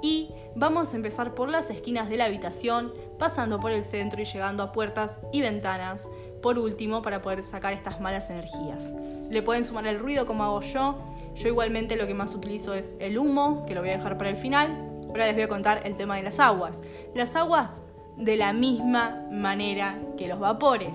Y 0.02 0.30
vamos 0.56 0.92
a 0.92 0.96
empezar 0.96 1.34
por 1.34 1.48
las 1.48 1.70
esquinas 1.70 2.08
de 2.08 2.16
la 2.16 2.24
habitación, 2.24 2.92
pasando 3.18 3.60
por 3.60 3.70
el 3.70 3.84
centro 3.84 4.20
y 4.20 4.24
llegando 4.24 4.62
a 4.62 4.72
puertas 4.72 5.20
y 5.32 5.40
ventanas, 5.40 6.08
por 6.42 6.58
último, 6.58 7.02
para 7.02 7.22
poder 7.22 7.42
sacar 7.42 7.72
estas 7.72 8.00
malas 8.00 8.28
energías. 8.30 8.92
Le 9.30 9.42
pueden 9.42 9.64
sumar 9.64 9.86
el 9.86 9.98
ruido 9.98 10.26
como 10.26 10.42
hago 10.42 10.60
yo. 10.60 10.96
Yo 11.36 11.48
igualmente 11.48 11.96
lo 11.96 12.06
que 12.06 12.14
más 12.14 12.34
utilizo 12.34 12.74
es 12.74 12.94
el 12.98 13.16
humo, 13.16 13.64
que 13.64 13.74
lo 13.74 13.80
voy 13.80 13.90
a 13.90 13.96
dejar 13.96 14.18
para 14.18 14.30
el 14.30 14.36
final. 14.36 14.90
Ahora 15.08 15.26
les 15.26 15.34
voy 15.34 15.44
a 15.44 15.48
contar 15.48 15.82
el 15.84 15.96
tema 15.96 16.16
de 16.16 16.24
las 16.24 16.40
aguas. 16.40 16.80
Las 17.14 17.36
aguas 17.36 17.82
de 18.16 18.36
la 18.36 18.52
misma 18.52 19.26
manera 19.30 19.98
que 20.16 20.26
los 20.26 20.40
vapores. 20.40 20.94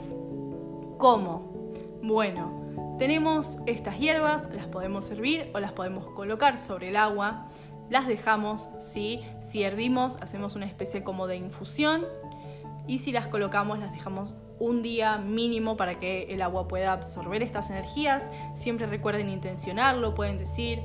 ¿Cómo? 0.98 1.72
Bueno, 2.01 2.57
tenemos 2.98 3.58
estas 3.66 4.00
hierbas, 4.00 4.50
las 4.54 4.66
podemos 4.66 5.06
servir 5.06 5.51
o 5.54 5.60
las 5.60 5.72
podemos 5.72 6.08
colocar 6.08 6.58
sobre 6.58 6.89
el 6.89 6.98
agua. 6.98 7.48
Las 7.89 8.08
dejamos, 8.08 8.70
¿sí? 8.80 9.24
si 9.48 9.63
hervimos, 9.63 10.18
hacemos 10.22 10.56
una 10.56 10.66
especie 10.66 11.04
como 11.04 11.27
de 11.27 11.38
infusión. 11.38 12.06
Y 12.88 13.00
si 13.00 13.12
las 13.12 13.27
colocamos, 13.27 13.80
las 13.80 13.92
dejamos 13.92 14.34
un 14.60 14.82
día 14.82 15.18
mínimo 15.18 15.77
para 15.77 16.00
que 16.00 16.24
el 16.30 16.42
agua 16.42 16.68
pueda 16.68 16.94
absorber 16.94 17.44
estas 17.44 17.70
energías. 17.70 18.24
Siempre 18.56 18.88
recuerden 18.88 19.30
intencionarlo, 19.30 20.16
pueden 20.16 20.38
decir, 20.38 20.82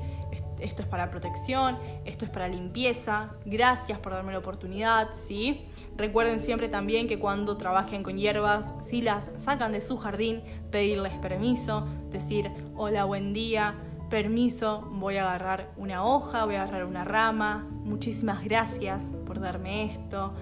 esto 0.63 0.81
es 0.81 0.87
para 0.87 1.09
protección, 1.09 1.77
esto 2.05 2.25
es 2.25 2.31
para 2.31 2.47
limpieza, 2.47 3.33
gracias 3.45 3.99
por 3.99 4.13
darme 4.13 4.31
la 4.31 4.39
oportunidad, 4.39 5.09
¿sí? 5.13 5.65
Recuerden 5.97 6.39
siempre 6.39 6.69
también 6.69 7.07
que 7.07 7.19
cuando 7.19 7.57
trabajen 7.57 8.01
con 8.01 8.17
hierbas, 8.17 8.73
si 8.81 9.01
las 9.01 9.29
sacan 9.37 9.73
de 9.73 9.81
su 9.81 9.97
jardín, 9.97 10.41
pedirles 10.71 11.13
permiso, 11.17 11.85
decir, 12.09 12.49
hola, 12.75 13.03
buen 13.03 13.33
día, 13.33 13.75
permiso, 14.09 14.87
voy 14.91 15.17
a 15.17 15.23
agarrar 15.23 15.71
una 15.75 16.05
hoja, 16.05 16.45
voy 16.45 16.55
a 16.55 16.63
agarrar 16.63 16.85
una 16.85 17.03
rama, 17.03 17.67
muchísimas 17.71 18.43
gracias 18.43 19.03
por 19.25 19.39
darme 19.39 19.85
esto, 19.85 20.33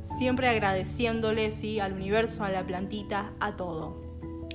siempre 0.00 0.48
agradeciéndole, 0.48 1.50
¿sí? 1.50 1.80
Al 1.80 1.92
universo, 1.92 2.44
a 2.44 2.48
la 2.48 2.64
plantita, 2.64 3.32
a 3.40 3.56
todo. 3.56 4.00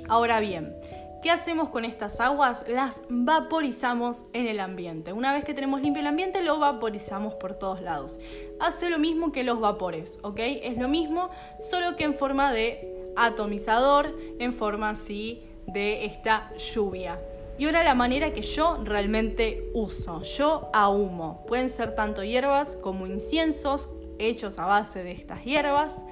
Ahora 0.09 0.39
bien, 0.39 0.73
¿Qué 1.21 1.29
hacemos 1.29 1.69
con 1.69 1.85
estas 1.85 2.19
aguas? 2.19 2.65
Las 2.67 3.03
vaporizamos 3.07 4.25
en 4.33 4.47
el 4.47 4.59
ambiente. 4.59 5.13
Una 5.13 5.33
vez 5.33 5.45
que 5.45 5.53
tenemos 5.53 5.81
limpio 5.81 6.01
el 6.01 6.07
ambiente, 6.07 6.41
lo 6.41 6.57
vaporizamos 6.57 7.35
por 7.35 7.53
todos 7.53 7.79
lados. 7.81 8.19
Hace 8.59 8.89
lo 8.89 8.97
mismo 8.97 9.31
que 9.31 9.43
los 9.43 9.59
vapores, 9.59 10.17
¿ok? 10.23 10.39
Es 10.39 10.77
lo 10.77 10.87
mismo, 10.87 11.29
solo 11.69 11.95
que 11.95 12.05
en 12.05 12.15
forma 12.15 12.51
de 12.51 13.11
atomizador, 13.15 14.17
en 14.39 14.51
forma 14.51 14.89
así 14.89 15.43
de 15.67 16.05
esta 16.05 16.51
lluvia. 16.57 17.19
Y 17.59 17.65
ahora 17.65 17.83
la 17.83 17.93
manera 17.93 18.33
que 18.33 18.41
yo 18.41 18.79
realmente 18.83 19.69
uso. 19.75 20.23
Yo 20.23 20.71
ahumo. 20.73 21.45
Pueden 21.45 21.69
ser 21.69 21.93
tanto 21.93 22.23
hierbas 22.23 22.75
como 22.77 23.05
inciensos 23.05 23.89
hechos 24.17 24.57
a 24.57 24.65
base 24.65 25.03
de 25.03 25.11
estas 25.11 25.43
hierbas. 25.43 26.03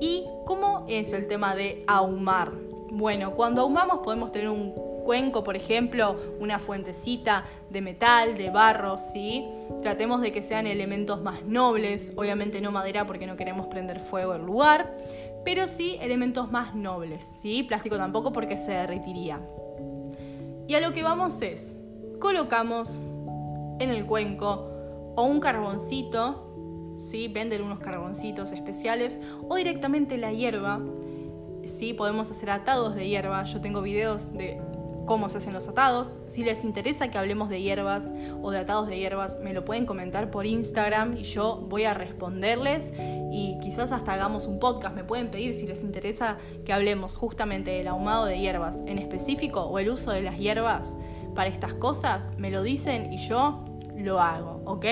¿Y 0.00 0.24
cómo 0.46 0.84
es 0.88 1.12
el 1.12 1.28
tema 1.28 1.54
de 1.54 1.84
ahumar? 1.86 2.65
Bueno, 2.90 3.32
cuando 3.34 3.62
ahumamos 3.62 3.98
podemos 3.98 4.32
tener 4.32 4.48
un 4.48 4.72
cuenco, 5.04 5.44
por 5.44 5.56
ejemplo, 5.56 6.16
una 6.40 6.58
fuentecita 6.58 7.44
de 7.70 7.80
metal, 7.80 8.36
de 8.36 8.50
barro, 8.50 8.98
¿sí? 8.98 9.46
Tratemos 9.82 10.20
de 10.20 10.32
que 10.32 10.42
sean 10.42 10.66
elementos 10.66 11.22
más 11.22 11.44
nobles, 11.44 12.12
obviamente 12.16 12.60
no 12.60 12.72
madera 12.72 13.06
porque 13.06 13.26
no 13.26 13.36
queremos 13.36 13.68
prender 13.68 14.00
fuego 14.00 14.34
el 14.34 14.44
lugar, 14.44 14.96
pero 15.44 15.68
sí 15.68 15.96
elementos 16.00 16.50
más 16.50 16.74
nobles, 16.74 17.24
¿sí? 17.40 17.62
Plástico 17.62 17.96
tampoco 17.96 18.32
porque 18.32 18.56
se 18.56 18.72
derretiría. 18.72 19.40
Y 20.66 20.74
a 20.74 20.80
lo 20.80 20.92
que 20.92 21.04
vamos 21.04 21.40
es, 21.40 21.74
colocamos 22.18 22.90
en 23.78 23.90
el 23.90 24.06
cuenco 24.06 24.68
o 25.14 25.22
un 25.22 25.38
carboncito, 25.38 26.96
¿sí? 26.98 27.28
Venden 27.28 27.62
unos 27.62 27.78
carboncitos 27.78 28.50
especiales 28.50 29.20
o 29.48 29.54
directamente 29.54 30.18
la 30.18 30.32
hierba 30.32 30.80
sí 31.68 31.92
podemos 31.92 32.30
hacer 32.30 32.50
atados 32.50 32.94
de 32.94 33.08
hierba. 33.08 33.44
Yo 33.44 33.60
tengo 33.60 33.82
videos 33.82 34.32
de 34.32 34.60
cómo 35.06 35.28
se 35.28 35.38
hacen 35.38 35.54
los 35.54 35.68
atados. 35.68 36.18
Si 36.26 36.44
les 36.44 36.64
interesa 36.64 37.08
que 37.08 37.16
hablemos 37.16 37.48
de 37.48 37.62
hierbas 37.62 38.04
o 38.42 38.50
de 38.50 38.58
atados 38.58 38.88
de 38.88 38.98
hierbas, 38.98 39.38
me 39.40 39.54
lo 39.54 39.64
pueden 39.64 39.86
comentar 39.86 40.30
por 40.30 40.44
Instagram 40.44 41.16
y 41.16 41.22
yo 41.22 41.64
voy 41.68 41.84
a 41.84 41.94
responderles 41.94 42.92
y 43.32 43.58
quizás 43.62 43.92
hasta 43.92 44.12
hagamos 44.12 44.46
un 44.46 44.58
podcast. 44.58 44.94
Me 44.94 45.04
pueden 45.04 45.30
pedir 45.30 45.54
si 45.54 45.66
les 45.66 45.82
interesa 45.82 46.36
que 46.64 46.72
hablemos 46.72 47.14
justamente 47.14 47.70
del 47.70 47.88
ahumado 47.88 48.26
de 48.26 48.38
hierbas 48.38 48.82
en 48.86 48.98
específico 48.98 49.62
o 49.62 49.78
el 49.78 49.88
uso 49.88 50.10
de 50.10 50.22
las 50.22 50.38
hierbas 50.38 50.96
para 51.34 51.48
estas 51.48 51.74
cosas. 51.74 52.28
Me 52.36 52.50
lo 52.50 52.62
dicen 52.62 53.12
y 53.12 53.18
yo 53.18 53.64
lo 53.96 54.20
hago, 54.20 54.60
¿ok? 54.66 54.84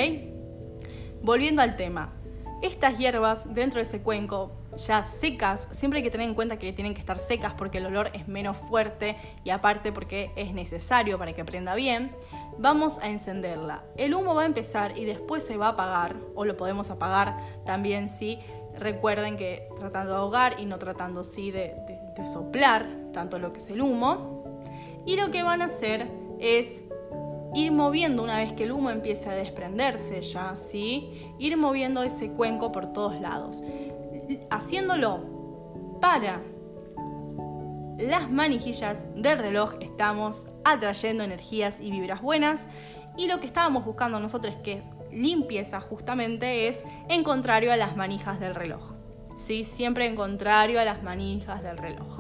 Volviendo 1.23 1.61
al 1.61 1.76
tema. 1.76 2.12
Estas 2.62 2.97
hierbas 2.97 3.52
dentro 3.52 3.78
de 3.78 3.83
ese 3.83 4.00
cuenco 4.00 4.52
ya 4.76 5.02
secas, 5.02 5.69
siempre 5.71 5.99
hay 5.99 6.02
que 6.02 6.11
tener 6.11 6.28
en 6.28 6.35
cuenta 6.35 6.59
que 6.59 6.73
tienen 6.73 6.95
que 6.95 7.00
estar 7.00 7.19
secas 7.19 7.54
porque 7.54 7.78
el 7.78 7.87
olor 7.87 8.11
es 8.14 8.28
menos 8.28 8.57
fuerte 8.57 9.16
y 9.45 9.50
aparte 9.50 9.93
porque 9.93 10.33
es 10.37 10.52
necesario 10.52 11.19
para 11.19 11.33
que 11.33 11.45
prenda 11.45 11.75
bien, 11.75 12.14
vamos 12.59 12.99
a 12.99 13.09
encenderla. 13.09 13.85
El 13.97 14.14
humo 14.14 14.35
va 14.35 14.43
a 14.43 14.47
empezar 14.47 14.97
y 14.97 15.04
después 15.04 15.43
se 15.43 15.57
va 15.57 15.66
a 15.66 15.71
apagar, 15.71 16.16
o 16.35 16.45
lo 16.45 16.57
podemos 16.57 16.90
apagar 16.90 17.37
también 17.64 18.09
si 18.09 18.38
recuerden 18.78 19.37
que 19.37 19.69
tratando 19.78 20.12
de 20.12 20.19
ahogar 20.19 20.57
y 20.59 20.66
no 20.66 20.78
tratando 20.78 21.25
sí 21.25 21.50
de, 21.50 21.75
de 22.16 22.26
soplar 22.26 22.87
tanto 23.12 23.38
lo 23.38 23.52
que 23.52 23.59
es 23.59 23.71
el 23.71 23.81
humo. 23.81 24.45
Y 25.07 25.16
lo 25.16 25.31
que 25.31 25.43
van 25.43 25.62
a 25.62 25.66
hacer 25.66 26.09
es 26.40 26.83
ir 27.54 27.71
moviendo 27.73 28.23
una 28.23 28.38
vez 28.38 28.52
que 28.52 28.64
el 28.64 28.73
humo 28.73 28.90
empiece 28.90 29.31
a 29.31 29.35
desprenderse 29.35 30.21
ya, 30.23 30.57
¿sí? 30.57 31.33
Ir 31.38 31.57
moviendo 31.57 32.02
ese 32.02 32.31
cuenco 32.31 32.73
por 32.73 32.93
todos 32.93 33.21
lados. 33.21 33.62
Haciéndolo 34.50 35.99
para 36.00 36.43
las 37.99 38.31
manijillas 38.31 39.04
del 39.14 39.38
reloj 39.38 39.75
estamos 39.81 40.47
atrayendo 40.64 41.25
energías 41.25 41.81
y 41.81 41.90
vibras 41.90 42.21
buenas 42.21 42.66
y 43.16 43.28
lo 43.28 43.40
que 43.40 43.47
estábamos 43.47 43.85
buscando 43.85 44.19
nosotros 44.19 44.57
que 44.57 44.83
limpieza 45.12 45.81
justamente 45.81 46.66
es 46.69 46.85
en 47.09 47.23
contrario 47.23 47.73
a 47.73 47.76
las 47.76 47.97
manijas 47.97 48.40
del 48.40 48.54
reloj. 48.54 48.95
¿sí? 49.37 49.64
Siempre 49.64 50.07
en 50.07 50.16
contrario 50.16 50.81
a 50.81 50.85
las 50.85 51.02
manijas 51.02 51.62
del 51.62 51.78
reloj. 51.78 52.19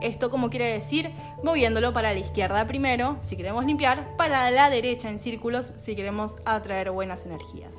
Esto 0.00 0.30
como 0.30 0.48
quiere 0.48 0.72
decir 0.72 1.10
moviéndolo 1.42 1.92
para 1.92 2.12
la 2.12 2.20
izquierda 2.20 2.66
primero 2.66 3.18
si 3.22 3.36
queremos 3.36 3.64
limpiar, 3.66 4.16
para 4.16 4.50
la 4.50 4.70
derecha 4.70 5.10
en 5.10 5.18
círculos 5.18 5.72
si 5.76 5.96
queremos 5.96 6.36
atraer 6.44 6.90
buenas 6.92 7.26
energías. 7.26 7.74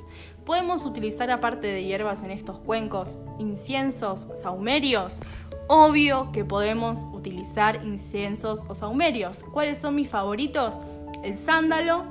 Podemos 0.50 0.84
utilizar 0.84 1.30
aparte 1.30 1.68
de 1.68 1.84
hierbas 1.84 2.24
en 2.24 2.32
estos 2.32 2.58
cuencos 2.58 3.20
inciensos, 3.38 4.26
saumerios. 4.34 5.20
Obvio 5.68 6.32
que 6.32 6.44
podemos 6.44 6.98
utilizar 7.12 7.84
inciensos 7.84 8.64
o 8.66 8.74
saumerios. 8.74 9.44
¿Cuáles 9.52 9.78
son 9.78 9.94
mis 9.94 10.08
favoritos? 10.08 10.74
El 11.22 11.38
sándalo, 11.38 12.02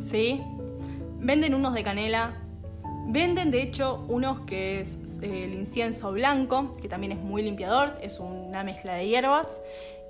¿sí? 0.00 0.40
Venden 1.18 1.54
unos 1.54 1.74
de 1.74 1.82
canela, 1.82 2.38
Venden 3.08 3.50
de 3.50 3.60
hecho 3.60 4.06
unos 4.08 4.40
que 4.40 4.80
es 4.80 4.98
eh, 5.20 5.44
el 5.44 5.52
incienso 5.52 6.12
blanco, 6.12 6.72
que 6.80 6.88
también 6.88 7.12
es 7.12 7.18
muy 7.18 7.42
limpiador, 7.42 7.98
es 8.00 8.20
una 8.20 8.64
mezcla 8.64 8.94
de 8.94 9.06
hierbas, 9.06 9.60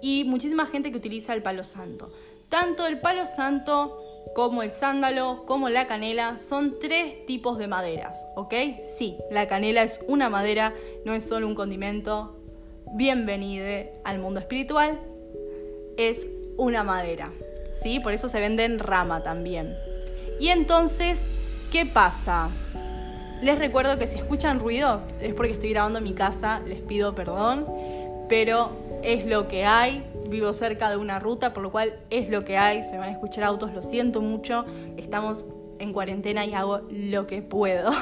y 0.00 0.22
muchísima 0.22 0.66
gente 0.66 0.92
que 0.92 0.98
utiliza 0.98 1.34
el 1.34 1.42
palo 1.42 1.64
santo. 1.64 2.12
Tanto 2.48 2.86
el 2.86 3.00
palo 3.00 3.26
santo 3.26 4.05
como 4.34 4.62
el 4.62 4.70
sándalo, 4.70 5.44
como 5.46 5.68
la 5.68 5.86
canela, 5.86 6.38
son 6.38 6.78
tres 6.78 7.24
tipos 7.26 7.58
de 7.58 7.68
maderas, 7.68 8.26
¿ok? 8.36 8.54
Sí, 8.82 9.16
la 9.30 9.48
canela 9.48 9.82
es 9.82 10.00
una 10.08 10.28
madera, 10.28 10.74
no 11.04 11.14
es 11.14 11.24
solo 11.24 11.46
un 11.46 11.54
condimento. 11.54 12.36
Bienvenide 12.94 13.94
al 14.04 14.18
mundo 14.18 14.40
espiritual, 14.40 15.00
es 15.96 16.26
una 16.56 16.82
madera, 16.82 17.32
¿sí? 17.82 18.00
Por 18.00 18.12
eso 18.12 18.28
se 18.28 18.40
vende 18.40 18.64
en 18.64 18.78
rama 18.78 19.22
también. 19.22 19.74
Y 20.38 20.48
entonces, 20.48 21.20
¿qué 21.70 21.86
pasa? 21.86 22.50
Les 23.42 23.58
recuerdo 23.58 23.98
que 23.98 24.06
si 24.06 24.18
escuchan 24.18 24.60
ruidos 24.60 25.14
es 25.20 25.34
porque 25.34 25.52
estoy 25.52 25.70
grabando 25.70 25.98
en 25.98 26.04
mi 26.04 26.14
casa, 26.14 26.60
les 26.66 26.80
pido 26.80 27.14
perdón, 27.14 27.66
pero 28.28 28.85
es 29.02 29.26
lo 29.26 29.48
que 29.48 29.64
hay. 29.64 30.04
Vivo 30.28 30.52
cerca 30.52 30.90
de 30.90 30.96
una 30.96 31.18
ruta, 31.18 31.52
por 31.52 31.62
lo 31.62 31.70
cual 31.70 31.94
es 32.10 32.28
lo 32.28 32.44
que 32.44 32.56
hay. 32.56 32.82
Se 32.82 32.98
van 32.98 33.08
a 33.08 33.12
escuchar 33.12 33.44
autos, 33.44 33.72
lo 33.72 33.82
siento 33.82 34.20
mucho. 34.20 34.64
Estamos 34.96 35.44
en 35.78 35.92
cuarentena 35.92 36.44
y 36.44 36.54
hago 36.54 36.80
lo 36.90 37.26
que 37.26 37.42
puedo. 37.42 37.90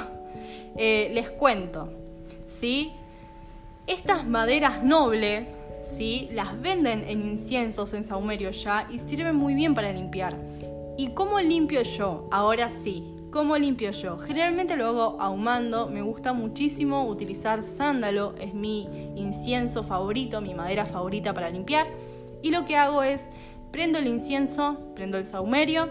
Eh, 0.76 1.10
les 1.14 1.30
cuento, 1.30 1.88
¿sí? 2.58 2.92
Estas 3.86 4.26
maderas 4.26 4.82
nobles, 4.82 5.60
¿sí? 5.82 6.28
Las 6.32 6.60
venden 6.60 7.04
en 7.08 7.24
inciensos, 7.24 7.94
en 7.94 8.02
saumerio 8.02 8.50
ya, 8.50 8.88
y 8.90 8.98
sirven 8.98 9.36
muy 9.36 9.54
bien 9.54 9.74
para 9.74 9.92
limpiar. 9.92 10.36
¿Y 10.98 11.10
cómo 11.10 11.40
limpio 11.40 11.82
yo? 11.82 12.28
Ahora 12.32 12.68
sí, 12.68 13.13
¿Cómo 13.34 13.58
limpio 13.58 13.90
yo? 13.90 14.16
Generalmente 14.18 14.76
lo 14.76 14.86
hago 14.86 15.16
ahumando, 15.20 15.88
me 15.88 16.02
gusta 16.02 16.32
muchísimo 16.32 17.04
utilizar 17.08 17.64
sándalo, 17.64 18.36
es 18.40 18.54
mi 18.54 18.84
incienso 19.16 19.82
favorito, 19.82 20.40
mi 20.40 20.54
madera 20.54 20.86
favorita 20.86 21.34
para 21.34 21.50
limpiar. 21.50 21.84
Y 22.42 22.52
lo 22.52 22.64
que 22.64 22.76
hago 22.76 23.02
es 23.02 23.24
prendo 23.72 23.98
el 23.98 24.06
incienso, 24.06 24.78
prendo 24.94 25.18
el 25.18 25.26
saumerio, 25.26 25.88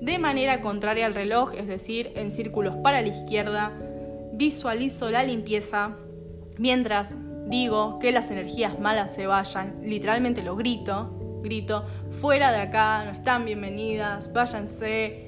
de 0.00 0.16
manera 0.16 0.62
contraria 0.62 1.04
al 1.04 1.14
reloj, 1.14 1.52
es 1.54 1.66
decir, 1.66 2.12
en 2.14 2.32
círculos 2.32 2.76
para 2.76 3.02
la 3.02 3.08
izquierda, 3.08 3.76
visualizo 4.32 5.10
la 5.10 5.22
limpieza 5.22 5.98
mientras 6.56 7.14
digo 7.46 7.98
que 7.98 8.10
las 8.10 8.30
energías 8.30 8.80
malas 8.80 9.14
se 9.14 9.26
vayan, 9.26 9.82
literalmente 9.82 10.42
lo 10.42 10.56
grito, 10.56 11.40
grito, 11.42 11.84
fuera 12.22 12.50
de 12.50 12.60
acá, 12.60 13.04
no 13.04 13.10
están 13.10 13.44
bienvenidas, 13.44 14.32
váyanse, 14.32 15.26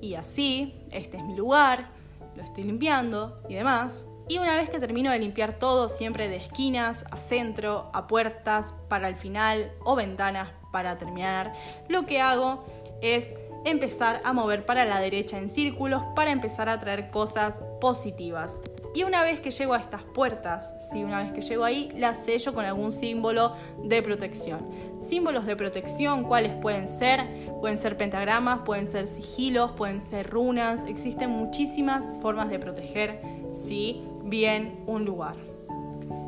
y 0.00 0.14
así, 0.14 0.74
este 0.92 1.16
es 1.16 1.24
mi 1.24 1.34
lugar, 1.34 1.88
lo 2.36 2.42
estoy 2.42 2.64
limpiando 2.64 3.42
y 3.48 3.54
demás. 3.54 4.08
Y 4.28 4.38
una 4.38 4.56
vez 4.56 4.70
que 4.70 4.78
termino 4.78 5.10
de 5.10 5.18
limpiar 5.18 5.58
todo, 5.58 5.88
siempre 5.88 6.28
de 6.28 6.36
esquinas 6.36 7.04
a 7.10 7.18
centro, 7.18 7.90
a 7.92 8.06
puertas 8.06 8.74
para 8.88 9.08
el 9.08 9.16
final 9.16 9.72
o 9.84 9.96
ventanas 9.96 10.50
para 10.70 10.96
terminar, 10.96 11.52
lo 11.88 12.06
que 12.06 12.20
hago 12.20 12.64
es 13.02 13.34
empezar 13.64 14.20
a 14.24 14.32
mover 14.32 14.64
para 14.64 14.84
la 14.84 15.00
derecha 15.00 15.38
en 15.38 15.50
círculos 15.50 16.02
para 16.14 16.30
empezar 16.30 16.68
a 16.68 16.78
traer 16.78 17.10
cosas 17.10 17.60
positivas. 17.80 18.60
Y 18.94 19.04
una 19.04 19.22
vez 19.22 19.40
que 19.40 19.50
llego 19.50 19.72
a 19.72 19.78
estas 19.78 20.02
puertas, 20.02 20.74
¿sí? 20.90 21.02
una 21.02 21.22
vez 21.22 21.32
que 21.32 21.40
llego 21.40 21.64
ahí, 21.64 21.90
las 21.96 22.24
sello 22.24 22.52
con 22.52 22.64
algún 22.64 22.92
símbolo 22.92 23.54
de 23.82 24.02
protección. 24.02 24.68
Símbolos 25.00 25.46
de 25.46 25.56
protección, 25.56 26.24
¿cuáles 26.24 26.54
pueden 26.56 26.88
ser? 26.88 27.50
Pueden 27.60 27.78
ser 27.78 27.96
pentagramas, 27.96 28.60
pueden 28.60 28.92
ser 28.92 29.06
sigilos, 29.06 29.72
pueden 29.72 30.02
ser 30.02 30.28
runas. 30.28 30.80
Existen 30.86 31.30
muchísimas 31.30 32.06
formas 32.20 32.50
de 32.50 32.58
proteger 32.58 33.22
¿sí? 33.66 34.04
bien 34.24 34.82
un 34.86 35.06
lugar. 35.06 35.36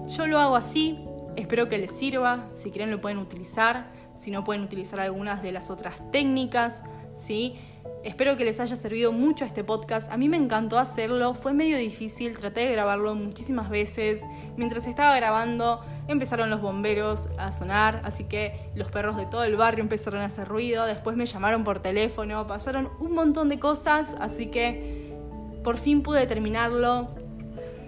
Yo 0.06 0.26
lo 0.26 0.38
hago 0.38 0.56
así, 0.56 1.04
espero 1.36 1.68
que 1.68 1.76
les 1.76 1.90
sirva. 1.90 2.48
Si 2.54 2.70
quieren 2.70 2.90
lo 2.90 3.00
pueden 3.00 3.18
utilizar, 3.18 3.92
si 4.16 4.30
no 4.30 4.42
pueden 4.42 4.62
utilizar 4.62 5.00
algunas 5.00 5.42
de 5.42 5.52
las 5.52 5.70
otras 5.70 5.96
técnicas. 6.12 6.82
¿sí? 7.16 7.58
Espero 8.04 8.36
que 8.36 8.44
les 8.44 8.60
haya 8.60 8.76
servido 8.76 9.12
mucho 9.12 9.46
este 9.46 9.64
podcast. 9.64 10.12
A 10.12 10.18
mí 10.18 10.28
me 10.28 10.36
encantó 10.36 10.78
hacerlo, 10.78 11.32
fue 11.32 11.54
medio 11.54 11.78
difícil, 11.78 12.36
traté 12.36 12.60
de 12.60 12.72
grabarlo 12.72 13.14
muchísimas 13.14 13.70
veces. 13.70 14.20
Mientras 14.58 14.86
estaba 14.86 15.16
grabando 15.16 15.80
empezaron 16.06 16.50
los 16.50 16.60
bomberos 16.60 17.30
a 17.38 17.50
sonar, 17.50 18.02
así 18.04 18.24
que 18.24 18.70
los 18.74 18.90
perros 18.90 19.16
de 19.16 19.24
todo 19.24 19.44
el 19.44 19.56
barrio 19.56 19.82
empezaron 19.82 20.20
a 20.20 20.26
hacer 20.26 20.46
ruido, 20.46 20.84
después 20.84 21.16
me 21.16 21.24
llamaron 21.24 21.64
por 21.64 21.80
teléfono, 21.80 22.46
pasaron 22.46 22.90
un 23.00 23.12
montón 23.12 23.48
de 23.48 23.58
cosas, 23.58 24.14
así 24.20 24.48
que 24.48 25.16
por 25.64 25.78
fin 25.78 26.02
pude 26.02 26.26
terminarlo. 26.26 27.08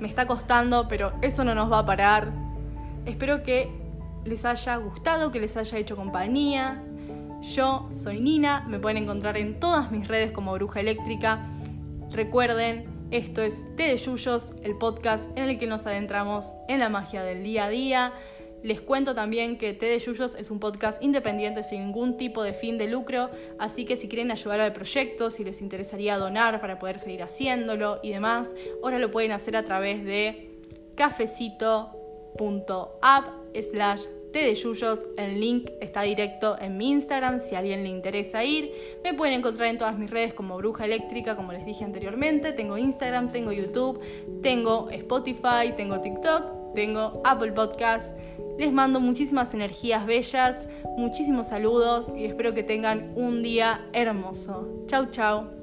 Me 0.01 0.09
está 0.09 0.27
costando, 0.27 0.89
pero 0.89 1.13
eso 1.21 1.45
no 1.45 1.55
nos 1.55 1.71
va 1.71 1.81
a 1.81 1.85
parar. 1.85 2.33
Espero 3.05 3.43
que 3.43 3.71
les 4.25 4.47
haya 4.47 4.77
gustado, 4.77 5.31
que 5.31 5.41
les 5.41 5.59
haya 5.59 5.77
hecho 5.77 5.95
compañía. 5.95 6.83
Yo 7.55 7.87
soy 7.91 8.19
Nina, 8.19 8.65
me 8.69 8.81
pueden 8.81 9.05
encontrar 9.05 9.37
en 9.37 9.61
todas 9.61 9.93
mis 9.93 10.09
redes 10.09 10.33
como 10.33 10.53
Bruja 10.55 10.81
Eléctrica. 10.81 11.49
Recuerden, 12.11 13.07
esto 13.13 13.41
es 13.41 13.63
Té 13.77 13.85
de 13.85 13.97
Yuyos, 13.97 14.53
el 14.65 14.77
podcast 14.77 15.31
en 15.39 15.45
el 15.45 15.57
que 15.57 15.69
nos 15.69 15.87
adentramos 15.87 16.53
en 16.67 16.81
la 16.81 16.89
magia 16.89 17.23
del 17.23 17.45
día 17.45 17.67
a 17.67 17.69
día. 17.69 18.13
Les 18.65 18.81
cuento 18.81 19.15
también 19.15 19.59
que 19.59 19.75
Té 19.75 19.87
de 19.87 20.01
Yuyos 20.01 20.35
es 20.35 20.51
un 20.51 20.59
podcast 20.59 21.01
independiente 21.01 21.63
sin 21.63 21.85
ningún 21.85 22.17
tipo 22.17 22.43
de 22.43 22.53
fin 22.53 22.79
de 22.79 22.89
lucro, 22.89 23.31
así 23.61 23.85
que 23.85 23.97
si 23.97 24.09
quieren 24.09 24.33
ayudar 24.33 24.61
al 24.61 24.73
proyecto, 24.73 25.31
si 25.31 25.45
les 25.45 25.63
interesaría 25.63 26.19
donar 26.19 26.61
para 26.61 26.81
poder 26.81 26.99
seguir 26.99 27.23
haciéndolo 27.23 28.01
y 28.03 28.11
demás, 28.11 28.53
ahora 28.83 28.99
lo 28.99 29.13
pueden 29.13 29.31
hacer 29.31 29.57
a 29.57 29.63
través 29.63 30.05
de 30.05 30.51
cafecito.app 30.97 32.37
slash 33.71 34.03
de 34.41 34.55
Yuyos. 34.55 35.07
El 35.17 35.41
link 35.41 35.71
está 35.81 36.03
directo 36.03 36.57
en 36.61 36.77
mi 36.77 36.91
Instagram 36.91 37.39
si 37.39 37.55
a 37.55 37.59
alguien 37.59 37.83
le 37.83 37.89
interesa 37.89 38.45
ir. 38.45 38.71
Me 39.05 39.15
pueden 39.15 39.35
encontrar 39.35 39.69
en 39.69 39.79
todas 39.79 39.99
mis 39.99 40.11
redes 40.11 40.35
como 40.35 40.57
Bruja 40.57 40.85
Eléctrica, 40.85 41.37
como 41.37 41.53
les 41.53 41.65
dije 41.65 41.85
anteriormente. 41.85 42.53
Tengo 42.53 42.79
Instagram, 42.79 43.33
tengo 43.33 43.53
YouTube, 43.53 44.01
tengo 44.43 44.91
Spotify, 44.91 45.73
tengo 45.77 46.01
TikTok, 46.01 46.75
tengo 46.75 47.21
Apple 47.25 47.53
Podcast. 47.53 48.17
Les 48.59 48.73
mando 48.73 49.01
muchísimas 49.01 49.53
energías 49.53 50.07
bellas, 50.07 50.69
muchísimos 50.97 51.49
saludos 51.49 52.09
y 52.17 52.25
espero 52.25 52.55
que 52.55 52.63
tengan 52.63 53.13
un 53.17 53.43
día 53.43 53.87
hermoso. 53.93 54.85
Chau, 54.87 55.11
chau. 55.11 55.56